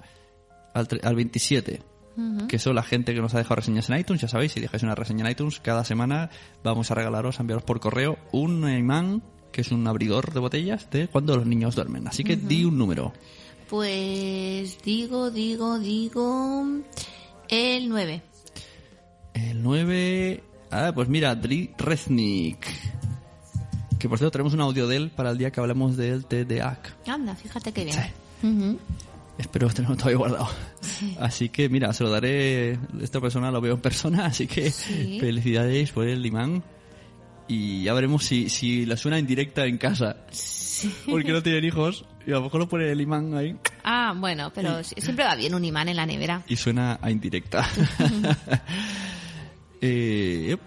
[0.73, 1.81] al, al 27.
[2.47, 4.81] Que son la gente que nos ha dejado reseñas en iTunes, ya sabéis, si dejáis
[4.81, 6.31] una reseña en iTunes, cada semana
[6.63, 10.89] vamos a regalaros, a enviaros por correo un imán, que es un abridor de botellas,
[10.89, 12.07] de cuando los niños duermen.
[12.07, 13.13] Así que di un número.
[13.69, 16.65] Pues digo, digo, digo...
[17.49, 18.21] El 9.
[19.33, 20.43] El 9...
[20.71, 22.65] Ah, pues mira, Dri Reznik.
[23.99, 27.07] Que por cierto tenemos un audio de él para el día que hablemos del TDAC.
[27.07, 27.95] Anda, fíjate qué bien.
[28.41, 28.47] Sí.
[28.47, 28.77] Ujú.
[29.37, 30.47] Espero tenerlo todavía guardado.
[31.19, 32.77] Así que mira, se lo daré.
[33.01, 35.19] Esta persona lo veo en persona, así que Sí.
[35.19, 36.63] felicidades por el imán.
[37.47, 40.17] Y ya veremos si, si la suena en directa en casa.
[41.09, 42.05] Porque no tienen hijos.
[42.25, 45.33] Y a lo mejor lo pone el imán ahí Ah, bueno, pero si- siempre va
[45.35, 46.43] bien un imán en la nevera.
[46.47, 47.65] y suena a indirecta.
[49.81, 50.57] eh.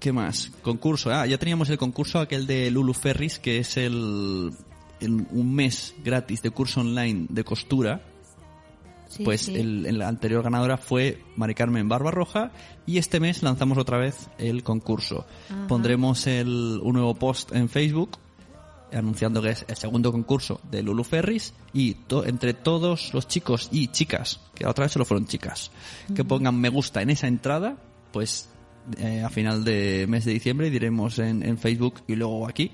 [0.00, 0.50] ¿Qué más?
[0.62, 1.12] Concurso.
[1.14, 4.50] Ah, ya teníamos el concurso aquel de Lulu Ferris, que es el,
[5.00, 8.00] el- un mes gratis de curso online de costura.
[9.12, 9.54] Sí, pues sí.
[9.56, 12.50] El, el anterior ganadora fue Mari Carmen Barbarroja
[12.86, 15.26] y este mes lanzamos otra vez el concurso.
[15.68, 18.18] Pondremos el, un nuevo post en Facebook
[18.92, 23.68] anunciando que es el segundo concurso de Lulu Ferris y to- entre todos los chicos
[23.72, 25.70] y chicas, que la otra vez solo fueron chicas,
[26.14, 27.76] que pongan me gusta en esa entrada,
[28.12, 28.50] pues
[28.98, 32.70] eh, a final de mes de diciembre diremos en, en Facebook y luego aquí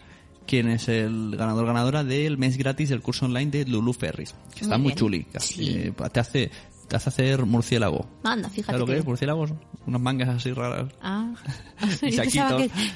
[0.49, 4.63] quién es el ganador ganadora del mes gratis del curso online de Lulu Ferris, que
[4.63, 5.69] está Muy muy chuli, Sí.
[5.71, 6.51] eh, te hace
[6.89, 8.09] te hace hacer murciélago.
[8.25, 8.65] Anda, fíjate.
[8.73, 9.53] ¿Sabes lo que que- es murciélagos?
[9.87, 10.91] Unas mangas así raras.
[11.03, 11.35] Ah,
[12.03, 12.17] Y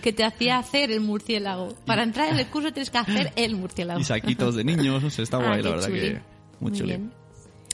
[0.00, 1.74] que, te hacía hacer el murciélago.
[1.84, 4.00] Para entrar en el curso tienes que hacer el murciélago.
[4.00, 6.00] Y saquitos de niños, no sé, está Ah, guay, la qué verdad chuli.
[6.00, 6.12] que
[6.60, 6.88] muy, Muy chuli.
[6.88, 7.12] bien.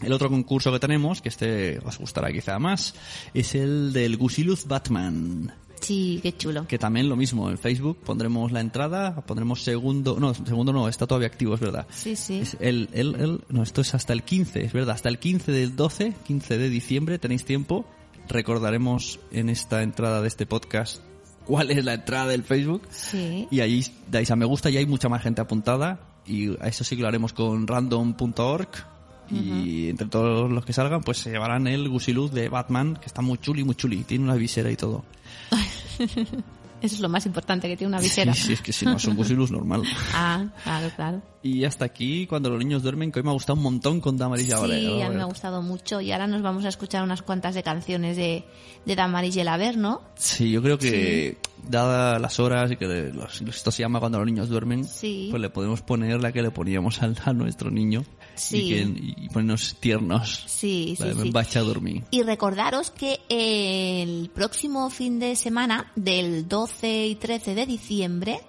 [0.02, 2.94] El otro concurso que tenemos, que este os gustará quizá más,
[3.32, 5.52] es el del Gusiluz Batman.
[5.80, 6.66] Sí, qué chulo.
[6.66, 11.06] Que también lo mismo, en Facebook pondremos la entrada, pondremos segundo, no, segundo no, está
[11.06, 11.86] todavía activo, es verdad.
[11.90, 12.40] Sí, sí.
[12.40, 15.52] Es el, el, el- no, esto es hasta el 15, es verdad, hasta el 15
[15.52, 17.84] del 12, 15 de diciembre, tenéis tiempo.
[18.28, 21.02] Recordaremos en esta entrada de este podcast
[21.46, 22.82] cuál es la entrada del Facebook.
[22.90, 23.48] Sí.
[23.50, 26.00] Y ahí dais a me gusta y hay mucha más gente apuntada.
[26.26, 28.68] Y a eso sí que lo haremos con random.org.
[29.30, 33.20] Y entre todos los que salgan, pues se llevarán el Gusiluz de Batman, que está
[33.22, 34.04] muy chuli, muy chuli.
[34.04, 35.04] Tiene una visera y todo.
[35.98, 36.42] 哼哼哼
[36.80, 38.32] Eso es lo más importante, que tiene una visera.
[38.34, 39.82] Sí, sí, es que si no es un Gusiluz normal.
[40.14, 41.22] Ah, claro, claro.
[41.42, 44.16] Y hasta aquí, cuando los niños duermen, que hoy me ha gustado un montón con
[44.16, 45.04] Damaris y Sí, Aurelio.
[45.06, 46.00] a mí me ha gustado mucho.
[46.00, 48.44] Y ahora nos vamos a escuchar unas cuantas de canciones de,
[48.84, 50.02] de Damaris y el Haber, ¿no?
[50.16, 54.26] Sí, yo creo que, dadas las horas y que los- esto se llama cuando los
[54.26, 55.28] niños duermen, Sí.
[55.30, 58.04] pues le podemos poner la que le poníamos al- a, nuestro niño.
[58.34, 58.56] Sí.
[58.56, 58.80] Y, que,
[59.22, 60.44] y ponernos tiernos.
[60.46, 61.30] Sí, sí, sí.
[61.30, 62.02] vaig a dormir.
[62.10, 68.40] Y recordaros que el próximo fin de semana, del 12 y 13 de diciembre,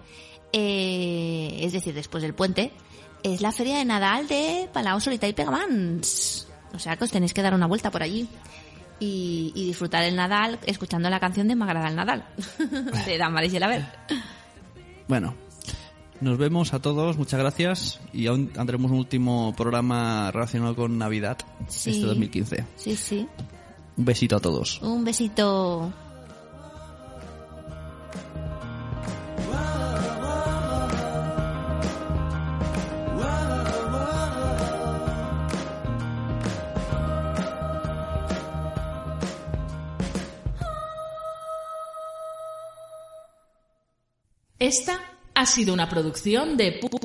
[0.54, 2.72] eh, es decir, después del puente,
[3.24, 6.48] es la feria de Nadal de Palau Solita y Pegamans.
[6.74, 8.28] O sea que os tenéis que dar una vuelta por allí.
[9.02, 12.26] Y, y disfrutar el Nadal escuchando la canción de M'agrada el Nadal,
[13.06, 13.86] de Damaris y Ver.
[15.08, 15.36] Bueno,
[16.20, 18.02] nos vemos a todos, muchas gracias.
[18.12, 21.38] Y aún tendremos un último programa relacionado con Navidad
[21.70, 21.92] Sí.
[21.92, 22.66] este 2015.
[22.76, 23.28] Sí, sí.
[23.96, 24.82] Un besito a todos.
[24.82, 25.94] Un besito.
[44.60, 45.00] Esta
[45.34, 47.00] ha sido una producción de pu-